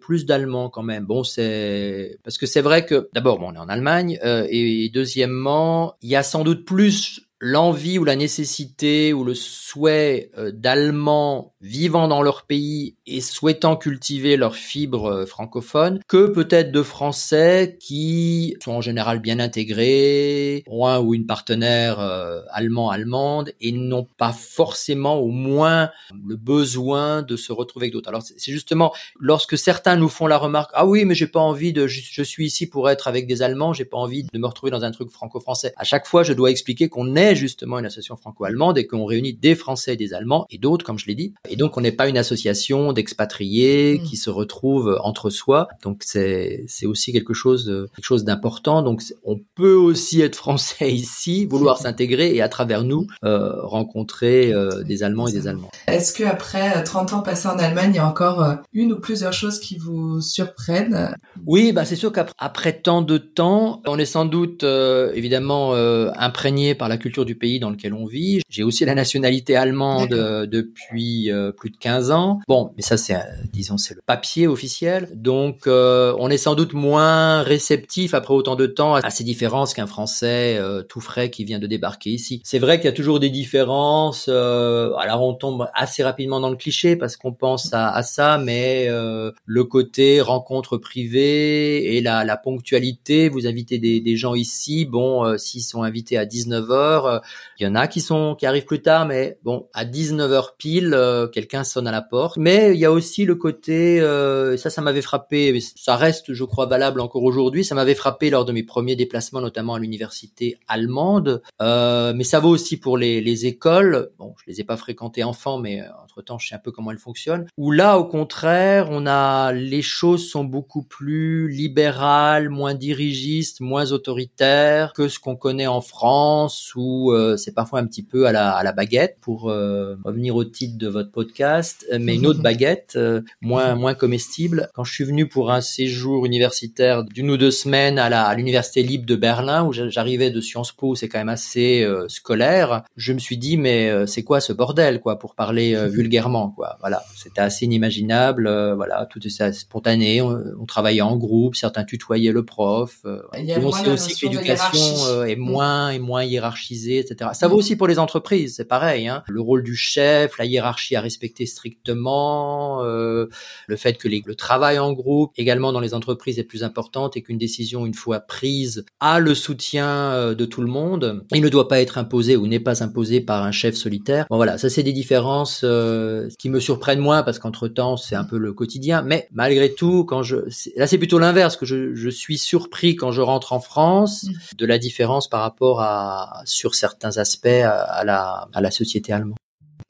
plus 0.00 0.26
d'Allemands 0.26 0.68
quand 0.68 0.82
même. 0.82 1.04
Bon, 1.04 1.24
c'est 1.24 2.18
parce 2.24 2.38
que 2.38 2.46
c'est 2.46 2.60
vrai 2.60 2.86
que 2.86 3.08
d'abord 3.12 3.38
bon, 3.38 3.48
on 3.50 3.54
est 3.54 3.58
en 3.58 3.68
Allemagne 3.68 4.18
et 4.22 4.90
deuxièmement, 4.92 5.94
il 6.02 6.10
y 6.10 6.16
a 6.16 6.22
sans 6.22 6.44
doute 6.44 6.64
plus 6.64 7.22
l'envie 7.40 7.98
ou 7.98 8.04
la 8.04 8.16
nécessité 8.16 9.12
ou 9.12 9.24
le 9.24 9.34
souhait 9.34 10.30
euh, 10.36 10.52
d'Allemands 10.52 11.54
vivant 11.60 12.08
dans 12.08 12.22
leur 12.22 12.44
pays 12.44 12.96
et 13.06 13.20
souhaitant 13.20 13.76
cultiver 13.76 14.36
leur 14.36 14.56
fibre 14.56 15.06
euh, 15.06 15.26
francophone 15.26 16.00
que 16.08 16.26
peut-être 16.26 16.72
de 16.72 16.82
Français 16.82 17.76
qui 17.80 18.56
sont 18.62 18.72
en 18.72 18.80
général 18.80 19.20
bien 19.20 19.38
intégrés, 19.38 20.64
ont 20.66 20.86
un 20.86 21.00
ou 21.00 21.14
une 21.14 21.26
partenaire 21.26 22.00
euh, 22.00 22.40
allemand-allemande 22.50 23.52
et 23.60 23.72
n'ont 23.72 24.06
pas 24.16 24.32
forcément 24.32 25.18
au 25.18 25.28
moins 25.28 25.90
le 26.26 26.36
besoin 26.36 27.22
de 27.22 27.36
se 27.36 27.52
retrouver 27.52 27.84
avec 27.84 27.92
d'autres. 27.92 28.08
Alors 28.08 28.22
c'est 28.22 28.52
justement 28.52 28.92
lorsque 29.18 29.58
certains 29.58 29.96
nous 29.96 30.08
font 30.08 30.26
la 30.26 30.38
remarque 30.38 30.70
ah 30.74 30.86
oui 30.86 31.04
mais 31.04 31.14
j'ai 31.14 31.26
pas 31.26 31.40
envie 31.40 31.72
de 31.72 31.86
je, 31.86 32.22
suis 32.22 32.46
ici 32.46 32.68
pour 32.68 32.88
être 32.88 33.08
avec 33.08 33.26
des 33.26 33.42
Allemands, 33.42 33.72
j'ai 33.72 33.84
pas 33.84 33.98
envie 33.98 34.24
de 34.24 34.38
me 34.38 34.46
retrouver 34.46 34.70
dans 34.70 34.84
un 34.84 34.90
truc 34.90 35.10
franco-français. 35.10 35.74
À 35.76 35.84
chaque 35.84 36.06
fois 36.06 36.22
je 36.22 36.32
dois 36.32 36.50
expliquer 36.50 36.88
qu'on 36.88 37.16
est 37.16 37.34
justement 37.34 37.78
une 37.78 37.86
association 37.86 38.16
franco-allemande 38.16 38.78
et 38.78 38.86
qu'on 38.86 39.04
réunit 39.04 39.34
des 39.34 39.54
Français 39.54 39.94
et 39.94 39.96
des 39.96 40.14
Allemands 40.14 40.46
et 40.50 40.58
d'autres, 40.58 40.84
comme 40.84 40.98
je 40.98 41.06
l'ai 41.06 41.14
dit. 41.14 41.34
Et 41.50 41.56
donc, 41.56 41.76
on 41.76 41.80
n'est 41.80 41.92
pas 41.92 42.08
une 42.08 42.18
association 42.18 42.92
d'expatriés 42.92 43.98
mmh. 43.98 44.02
qui 44.04 44.16
se 44.16 44.30
retrouvent 44.30 44.98
entre 45.02 45.30
soi. 45.30 45.68
Donc, 45.82 46.02
c'est, 46.04 46.66
aussi 46.84 47.12
quelque 47.12 47.34
chose, 47.34 47.88
quelque 47.94 48.04
chose 48.04 48.24
d'important. 48.24 48.82
Donc, 48.82 49.02
on 49.24 49.38
peut 49.54 49.74
aussi 49.74 50.20
être 50.22 50.36
Français 50.36 50.90
ici, 50.90 51.46
vouloir 51.46 51.78
s'intégrer 51.78 52.34
et 52.34 52.42
à 52.42 52.48
travers 52.48 52.84
nous, 52.84 53.06
euh, 53.24 53.60
rencontrer 53.62 54.52
euh, 54.52 54.82
des 54.84 55.02
Allemands 55.02 55.28
et 55.28 55.32
des 55.32 55.48
Allemands. 55.48 55.70
Est-ce 55.86 56.12
que 56.12 56.24
après 56.24 56.82
30 56.82 57.12
ans 57.12 57.20
passés 57.22 57.48
en 57.48 57.58
Allemagne, 57.58 57.90
il 57.92 57.96
y 57.96 58.00
a 58.00 58.06
encore 58.06 58.42
euh, 58.42 58.54
une 58.72 58.92
ou 58.92 59.00
plusieurs 59.00 59.32
choses 59.32 59.58
qui 59.60 59.76
vous 59.76 60.20
surprennent? 60.20 61.14
Oui, 61.46 61.72
bah 61.72 61.84
c'est 61.84 61.96
sûr 61.96 62.12
qu'après 62.12 62.80
tant 62.80 63.02
de 63.02 63.18
temps, 63.18 63.82
on 63.86 63.98
est 63.98 64.04
sans 64.04 64.24
doute 64.24 64.64
évidemment 64.64 65.74
imprégné 65.74 66.74
par 66.74 66.88
la 66.88 66.96
culture 66.96 67.24
du 67.24 67.34
pays 67.34 67.60
dans 67.60 67.70
lequel 67.70 67.94
on 67.94 68.06
vit. 68.06 68.40
J'ai 68.48 68.62
aussi 68.62 68.84
la 68.84 68.94
nationalité 68.94 69.56
allemande 69.56 70.12
euh, 70.12 70.46
depuis 70.46 71.30
euh, 71.30 71.39
plus 71.56 71.70
de 71.70 71.76
15 71.76 72.10
ans. 72.10 72.40
Bon, 72.48 72.72
mais 72.76 72.82
ça 72.82 72.96
c'est, 72.96 73.14
euh, 73.14 73.20
disons, 73.52 73.78
c'est 73.78 73.94
le 73.94 74.02
papier 74.04 74.46
officiel. 74.46 75.08
Donc, 75.14 75.66
on 75.66 76.30
est 76.30 76.38
sans 76.38 76.54
doute 76.54 76.72
moins 76.72 77.42
réceptif 77.42 78.14
après 78.14 78.34
autant 78.34 78.56
de 78.56 78.66
temps 78.66 78.94
à 78.94 79.10
ces 79.10 79.24
différences 79.24 79.74
qu'un 79.74 79.86
Français 79.86 80.58
tout 80.88 81.00
frais 81.00 81.30
qui 81.30 81.44
vient 81.44 81.58
de 81.58 81.66
débarquer 81.66 82.10
ici. 82.10 82.40
C'est 82.44 82.58
vrai 82.58 82.78
qu'il 82.78 82.86
y 82.86 82.88
a 82.88 82.92
toujours 82.92 83.20
des 83.20 83.30
différences. 83.30 84.28
alors, 84.28 85.22
on 85.22 85.34
tombe 85.34 85.68
assez 85.74 86.02
rapidement 86.02 86.40
dans 86.40 86.50
le 86.50 86.56
cliché 86.56 86.96
parce 86.96 87.16
qu'on 87.16 87.32
pense 87.32 87.72
à, 87.72 87.90
à, 87.90 88.02
ça, 88.02 88.38
mais 88.38 88.88
le 88.88 89.64
côté 89.64 90.20
rencontre 90.20 90.76
privée 90.76 91.96
et 91.96 92.00
la, 92.00 92.24
la 92.24 92.36
ponctualité, 92.36 93.28
vous 93.28 93.46
invitez 93.46 93.78
des, 93.78 94.00
des 94.00 94.16
gens 94.16 94.34
ici, 94.34 94.84
bon, 94.84 95.36
s'ils 95.38 95.62
sont 95.62 95.82
invités 95.82 96.16
à 96.16 96.24
19 96.24 96.70
heures, 96.70 97.22
il 97.58 97.64
y 97.64 97.66
en 97.66 97.74
a 97.74 97.86
qui 97.86 98.00
sont 98.00 98.34
qui 98.38 98.46
arrivent 98.46 98.64
plus 98.64 98.82
tard, 98.82 99.06
mais 99.06 99.38
bon, 99.42 99.68
à 99.74 99.84
19h 99.84 100.56
pile, 100.58 100.94
euh, 100.94 101.28
quelqu'un 101.30 101.64
sonne 101.64 101.86
à 101.86 101.92
la 101.92 102.02
porte. 102.02 102.36
Mais 102.36 102.74
il 102.74 102.80
y 102.80 102.84
a 102.84 102.92
aussi 102.92 103.24
le 103.24 103.34
côté, 103.34 104.00
euh, 104.00 104.56
ça, 104.56 104.70
ça 104.70 104.82
m'avait 104.82 105.02
frappé, 105.02 105.58
ça 105.76 105.96
reste, 105.96 106.32
je 106.32 106.44
crois, 106.44 106.66
valable 106.66 107.00
encore 107.00 107.22
aujourd'hui. 107.22 107.64
Ça 107.64 107.74
m'avait 107.74 107.94
frappé 107.94 108.30
lors 108.30 108.44
de 108.44 108.52
mes 108.52 108.62
premiers 108.62 108.96
déplacements, 108.96 109.40
notamment 109.40 109.74
à 109.74 109.78
l'université 109.78 110.58
allemande. 110.68 111.42
Euh, 111.62 112.12
mais 112.14 112.24
ça 112.24 112.40
vaut 112.40 112.50
aussi 112.50 112.76
pour 112.76 112.98
les, 112.98 113.20
les 113.20 113.46
écoles. 113.46 114.10
Bon, 114.18 114.34
je 114.44 114.50
les 114.50 114.60
ai 114.60 114.64
pas 114.64 114.76
fréquentées 114.76 115.24
enfant, 115.24 115.58
mais 115.58 115.82
entre 116.02 116.22
temps, 116.22 116.38
je 116.38 116.48
sais 116.48 116.54
un 116.54 116.58
peu 116.58 116.72
comment 116.72 116.90
elles 116.90 116.98
fonctionnent. 116.98 117.46
Où 117.56 117.70
là, 117.70 117.98
au 117.98 118.04
contraire, 118.04 118.88
on 118.90 119.06
a 119.06 119.52
les 119.52 119.82
choses 119.82 120.28
sont 120.28 120.44
beaucoup 120.44 120.82
plus 120.82 121.48
libérales, 121.48 122.50
moins 122.50 122.74
dirigistes, 122.74 123.60
moins 123.60 123.92
autoritaires 123.92 124.92
que 124.92 125.08
ce 125.08 125.18
qu'on 125.18 125.36
connaît 125.36 125.66
en 125.66 125.80
France, 125.80 126.72
où 126.74 127.12
c'est 127.36 127.54
parfois 127.54 127.80
un 127.80 127.86
petit 127.86 128.02
peu 128.02 128.26
à 128.26 128.32
la, 128.32 128.52
à 128.52 128.62
la 128.62 128.72
baguette 128.72 129.18
pour 129.20 129.50
euh, 129.50 129.96
revenir 130.04 130.36
au 130.36 130.44
titre 130.44 130.78
de 130.78 130.88
votre 130.88 131.10
podcast, 131.20 131.84
euh, 131.92 131.98
mais 132.00 132.14
une 132.14 132.26
autre 132.26 132.40
baguette 132.48 132.94
euh, 132.96 133.20
moins 133.42 133.74
moins 133.74 133.94
comestible. 133.94 134.70
Quand 134.74 134.84
je 134.84 134.92
suis 134.92 135.04
venu 135.04 135.28
pour 135.28 135.50
un 135.50 135.60
séjour 135.60 136.24
universitaire 136.24 137.04
d'une 137.04 137.30
ou 137.30 137.36
deux 137.36 137.50
semaines 137.50 137.98
à 137.98 138.08
la 138.08 138.24
à 138.24 138.34
l'université 138.34 138.82
libre 138.82 139.04
de 139.04 139.16
Berlin 139.16 139.64
où 139.64 139.72
j'arrivais 139.72 140.30
de 140.30 140.40
Sciences 140.40 140.72
Po, 140.72 140.94
c'est 140.94 141.08
quand 141.08 141.18
même 141.18 141.28
assez 141.28 141.86
scolaire. 142.08 142.84
Je 142.96 143.12
me 143.12 143.18
suis 143.18 143.36
dit 143.36 143.56
mais 143.56 144.06
c'est 144.06 144.22
quoi 144.22 144.40
ce 144.40 144.52
bordel 144.52 145.00
quoi 145.00 145.18
pour 145.18 145.34
parler 145.34 145.76
vulgairement 145.90 146.50
quoi. 146.50 146.76
Voilà, 146.80 147.02
c'était 147.16 147.40
assez 147.40 147.66
inimaginable. 147.66 148.44
voilà, 148.74 149.06
tout 149.10 149.20
est 149.26 149.52
spontané. 149.52 150.22
On, 150.22 150.40
on, 150.60 150.66
travaillait 150.66 151.02
en 151.02 151.16
groupe, 151.16 151.56
certains 151.56 151.84
tutoyaient 151.84 152.32
le 152.32 152.44
prof. 152.44 153.04
on 153.04 153.72
sait 153.72 153.90
aussi 153.90 154.14
que 154.18 154.26
l'éducation 154.26 155.24
est 155.24 155.36
moins 155.36 155.90
et 155.90 155.98
moins 155.98 156.24
hiérarchisée, 156.24 156.98
etc. 156.98 157.30
Ça 157.34 157.48
vaut 157.48 157.56
aussi 157.56 157.76
pour 157.76 157.88
les 157.88 157.98
entreprises, 157.98 158.56
c'est 158.56 158.64
pareil. 158.64 159.08
Hein. 159.08 159.22
Le 159.28 159.40
rôle 159.40 159.62
du 159.62 159.76
chef, 159.76 160.38
la 160.38 160.44
hiérarchie 160.44 160.96
à 160.96 161.00
respecter 161.10 161.44
strictement, 161.44 162.84
euh, 162.84 163.26
le 163.66 163.76
fait 163.76 163.98
que 163.98 164.08
le 164.08 164.34
travail 164.36 164.78
en 164.78 164.92
groupe, 164.92 165.32
également 165.36 165.72
dans 165.72 165.80
les 165.80 165.92
entreprises, 165.92 166.38
est 166.38 166.44
plus 166.44 166.62
importante 166.62 167.16
et 167.16 167.22
qu'une 167.22 167.36
décision, 167.36 167.84
une 167.84 167.94
fois 167.94 168.20
prise, 168.20 168.84
a 169.00 169.18
le 169.18 169.34
soutien 169.34 169.88
euh, 169.88 170.34
de 170.36 170.44
tout 170.44 170.60
le 170.60 170.68
monde. 170.68 171.24
Il 171.32 171.42
ne 171.42 171.48
doit 171.48 171.66
pas 171.66 171.80
être 171.80 171.98
imposé 171.98 172.36
ou 172.36 172.46
n'est 172.46 172.60
pas 172.60 172.84
imposé 172.84 173.20
par 173.20 173.42
un 173.42 173.50
chef 173.50 173.74
solitaire. 173.74 174.26
Bon 174.30 174.36
voilà, 174.36 174.56
ça 174.56 174.70
c'est 174.70 174.84
des 174.84 174.92
différences 174.92 175.62
euh, 175.64 176.28
qui 176.38 176.48
me 176.48 176.60
surprennent 176.60 177.00
moins 177.00 177.24
parce 177.24 177.40
qu'entre 177.40 177.66
temps 177.66 177.96
c'est 177.96 178.14
un 178.14 178.24
peu 178.24 178.38
le 178.38 178.52
quotidien. 178.52 179.02
Mais 179.02 179.26
malgré 179.32 179.74
tout, 179.74 180.04
quand 180.04 180.22
je 180.22 180.36
là 180.76 180.86
c'est 180.86 180.98
plutôt 180.98 181.18
l'inverse 181.18 181.56
que 181.56 181.66
je, 181.66 181.94
je 181.94 182.08
suis 182.08 182.38
surpris 182.38 182.94
quand 182.94 183.10
je 183.10 183.20
rentre 183.20 183.52
en 183.52 183.60
France 183.60 184.24
mmh. 184.24 184.56
de 184.58 184.66
la 184.66 184.78
différence 184.78 185.28
par 185.28 185.40
rapport 185.40 185.80
à 185.80 186.42
sur 186.44 186.74
certains 186.74 187.18
aspects 187.18 187.46
à, 187.46 188.04
la, 188.04 188.48
à 188.52 188.60
la 188.60 188.70
société 188.70 189.12
allemande. 189.12 189.36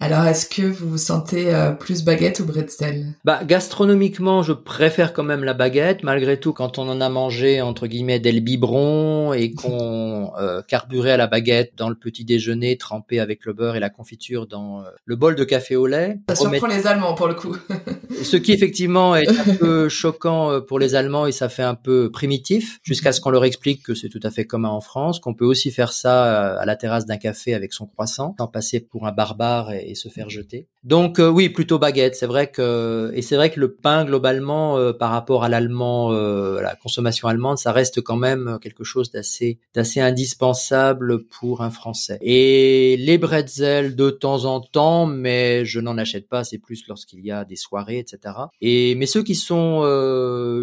Alors, 0.02 0.24
est-ce 0.24 0.46
que 0.46 0.62
vous 0.62 0.88
vous 0.88 0.98
sentez 0.98 1.54
euh, 1.54 1.72
plus 1.72 2.04
baguette 2.04 2.40
ou 2.40 2.46
bretzel? 2.46 3.04
Bah, 3.26 3.40
gastronomiquement, 3.44 4.42
je 4.42 4.54
préfère 4.54 5.12
quand 5.12 5.22
même 5.22 5.44
la 5.44 5.52
baguette. 5.52 6.02
Malgré 6.04 6.40
tout, 6.40 6.54
quand 6.54 6.78
on 6.78 6.88
en 6.88 7.02
a 7.02 7.10
mangé 7.10 7.60
entre 7.60 7.86
guillemets 7.86 8.18
dès 8.18 8.32
le 8.32 8.40
biberon 8.40 9.34
et 9.34 9.52
qu'on 9.54 10.32
euh, 10.40 10.62
carburait 10.66 11.10
à 11.10 11.18
la 11.18 11.26
baguette 11.26 11.74
dans 11.76 11.90
le 11.90 11.94
petit 11.94 12.24
déjeuner, 12.24 12.78
trempé 12.78 13.20
avec 13.20 13.44
le 13.44 13.52
beurre 13.52 13.76
et 13.76 13.80
la 13.80 13.90
confiture 13.90 14.46
dans 14.46 14.80
euh, 14.80 14.84
le 15.04 15.16
bol 15.16 15.34
de 15.34 15.44
café 15.44 15.76
au 15.76 15.86
lait. 15.86 16.18
Ça 16.30 16.34
surprend 16.34 16.68
les 16.68 16.86
Allemands 16.86 17.14
pour 17.14 17.28
le 17.28 17.34
coup. 17.34 17.54
ce 18.22 18.38
qui 18.38 18.52
effectivement 18.52 19.16
est 19.16 19.28
un 19.28 19.54
peu 19.56 19.90
choquant 19.90 20.62
pour 20.62 20.78
les 20.78 20.94
Allemands 20.94 21.26
et 21.26 21.32
ça 21.32 21.50
fait 21.50 21.62
un 21.62 21.74
peu 21.74 22.10
primitif, 22.10 22.80
jusqu'à 22.82 23.12
ce 23.12 23.20
qu'on 23.20 23.30
leur 23.30 23.44
explique 23.44 23.82
que 23.82 23.94
c'est 23.94 24.08
tout 24.08 24.20
à 24.22 24.30
fait 24.30 24.46
commun 24.46 24.70
en 24.70 24.80
France, 24.80 25.20
qu'on 25.20 25.34
peut 25.34 25.44
aussi 25.44 25.70
faire 25.70 25.92
ça 25.92 26.54
à 26.54 26.64
la 26.64 26.76
terrasse 26.76 27.04
d'un 27.04 27.18
café 27.18 27.52
avec 27.52 27.74
son 27.74 27.86
croissant, 27.86 28.34
sans 28.38 28.46
passer 28.46 28.80
pour 28.80 29.06
un 29.06 29.12
barbare 29.12 29.72
et 29.72 29.89
et 29.90 29.94
se 29.94 30.08
faire 30.08 30.30
jeter. 30.30 30.66
Donc 30.84 31.18
euh, 31.18 31.28
oui, 31.28 31.48
plutôt 31.48 31.78
baguette. 31.78 32.14
C'est 32.14 32.26
vrai 32.26 32.50
que 32.50 33.10
et 33.14 33.22
c'est 33.22 33.36
vrai 33.36 33.50
que 33.50 33.60
le 33.60 33.74
pain 33.74 34.04
globalement 34.04 34.78
euh, 34.78 34.92
par 34.92 35.10
rapport 35.10 35.44
à 35.44 35.48
l'allemand, 35.48 36.12
euh, 36.12 36.60
la 36.60 36.74
consommation 36.74 37.28
allemande, 37.28 37.58
ça 37.58 37.72
reste 37.72 38.00
quand 38.00 38.16
même 38.16 38.58
quelque 38.62 38.84
chose 38.84 39.10
d'assez 39.10 39.58
d'assez 39.74 40.00
indispensable 40.00 41.24
pour 41.24 41.62
un 41.62 41.70
Français. 41.70 42.18
Et 42.22 42.96
les 42.98 43.18
bretzels 43.18 43.96
de 43.96 44.10
temps 44.10 44.44
en 44.44 44.60
temps, 44.60 45.06
mais 45.06 45.64
je 45.64 45.80
n'en 45.80 45.98
achète 45.98 46.28
pas. 46.28 46.44
C'est 46.44 46.58
plus 46.58 46.86
lorsqu'il 46.88 47.24
y 47.24 47.30
a 47.30 47.44
des 47.44 47.56
soirées, 47.56 47.98
etc. 47.98 48.34
Et 48.60 48.94
mais 48.94 49.06
ceux 49.06 49.22
qui 49.22 49.34
sont 49.34 49.80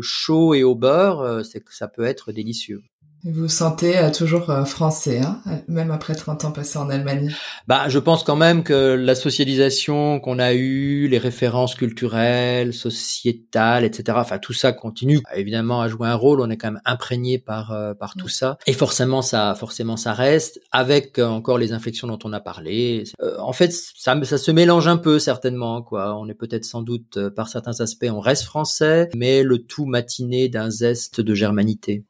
chauds 0.02 0.54
et 0.54 0.64
au 0.64 0.76
beurre, 0.76 1.46
c'est 1.46 1.60
que 1.60 1.76
ça 1.76 1.88
peut 1.88 2.06
être 2.06 2.32
délicieux. 2.32 2.82
Vous 3.24 3.34
vous 3.34 3.48
sentez 3.48 3.98
euh, 3.98 4.12
toujours 4.12 4.52
euh, 4.52 4.64
français, 4.64 5.22
hein, 5.22 5.42
même 5.68 5.90
après 5.90 6.14
30 6.14 6.46
ans 6.46 6.52
passés 6.52 6.78
en 6.78 6.90
Allemagne? 6.90 7.34
Bah, 7.68 7.90
je 7.90 7.98
pense 7.98 8.24
quand 8.24 8.36
même 8.36 8.64
que 8.64 8.94
la 8.94 9.16
socialisation 9.16 10.20
qu'on 10.20 10.38
a 10.38 10.54
eue, 10.54 11.08
les 11.08 11.18
références 11.18 11.74
culturelles, 11.74 12.74
sociétales, 12.74 13.84
etc. 13.86 14.20
Enfin, 14.22 14.38
tout 14.38 14.54
ça 14.54 14.72
continue 14.72 15.20
évidemment 15.36 15.82
à 15.82 15.88
jouer 15.88 16.08
un 16.08 16.16
rôle. 16.16 16.42
On 16.42 16.50
est 16.52 16.58
quand 16.58 16.72
même 16.72 16.82
imprégné 16.86 17.40
par 17.40 17.72
euh, 17.72 17.96
par 17.96 18.14
tout 18.14 18.30
ça, 18.30 18.60
et 18.68 18.74
forcément 18.74 19.24
ça, 19.24 19.56
forcément 19.56 19.98
ça 19.98 20.14
reste. 20.14 20.60
Avec 20.72 21.18
encore 21.18 21.58
les 21.58 21.74
inflexions 21.74 22.08
dont 22.08 22.20
on 22.24 22.34
a 22.34 22.40
parlé. 22.40 23.04
en 23.40 23.54
fait, 23.54 23.74
ça, 23.74 24.16
ça 24.24 24.38
se 24.38 24.52
mélange 24.52 24.88
un 24.88 24.98
peu 24.98 25.18
certainement. 25.18 25.82
Quoi, 25.82 26.16
on 26.16 26.28
est 26.30 26.36
peut-être 26.36 26.66
sans 26.66 26.84
doute 26.84 27.30
par 27.30 27.50
certains 27.50 27.82
aspects, 27.82 28.08
on 28.10 28.20
reste 28.20 28.44
français, 28.44 29.10
mais 29.16 29.42
le 29.42 29.58
tout 29.58 29.86
matiné 29.86 30.50
d'un 30.50 30.70
zeste 30.70 31.20
de 31.20 31.34
germanité. 31.34 32.06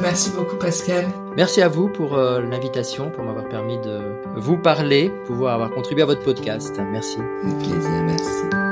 Merci 0.00 0.30
beaucoup 0.30 0.56
Pascal. 0.56 1.06
Merci 1.36 1.62
à 1.62 1.68
vous 1.68 1.88
pour 1.88 2.16
euh, 2.16 2.40
l'invitation, 2.40 3.10
pour 3.10 3.24
m'avoir 3.24 3.48
permis 3.48 3.78
de 3.78 4.00
vous 4.36 4.56
parler, 4.56 5.12
pouvoir 5.26 5.54
avoir 5.54 5.70
contribué 5.70 6.02
à 6.02 6.06
votre 6.06 6.22
podcast. 6.22 6.80
Merci. 6.92 7.18
Un 7.44 7.52
plaisir, 7.52 8.02
merci. 8.04 8.66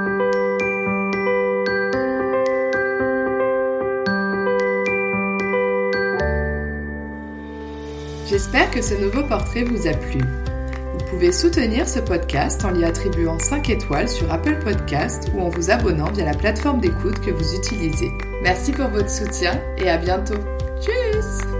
J'espère 8.26 8.70
que 8.70 8.82
ce 8.82 8.94
nouveau 8.94 9.22
portrait 9.22 9.62
vous 9.62 9.86
a 9.86 9.92
plu. 9.92 10.20
Vous 10.20 11.04
pouvez 11.10 11.30
soutenir 11.30 11.88
ce 11.88 12.00
podcast 12.00 12.64
en 12.64 12.70
lui 12.70 12.84
attribuant 12.84 13.38
5 13.38 13.68
étoiles 13.68 14.08
sur 14.08 14.32
Apple 14.32 14.58
Podcast 14.64 15.30
ou 15.34 15.40
en 15.40 15.50
vous 15.50 15.70
abonnant 15.70 16.10
via 16.10 16.24
la 16.24 16.34
plateforme 16.34 16.80
d'écoute 16.80 17.20
que 17.20 17.30
vous 17.30 17.54
utilisez. 17.54 18.10
Merci 18.42 18.72
pour 18.72 18.88
votre 18.88 19.10
soutien 19.10 19.60
et 19.78 19.88
à 19.88 19.98
bientôt. 19.98 20.34
Tschüss! 20.84 21.53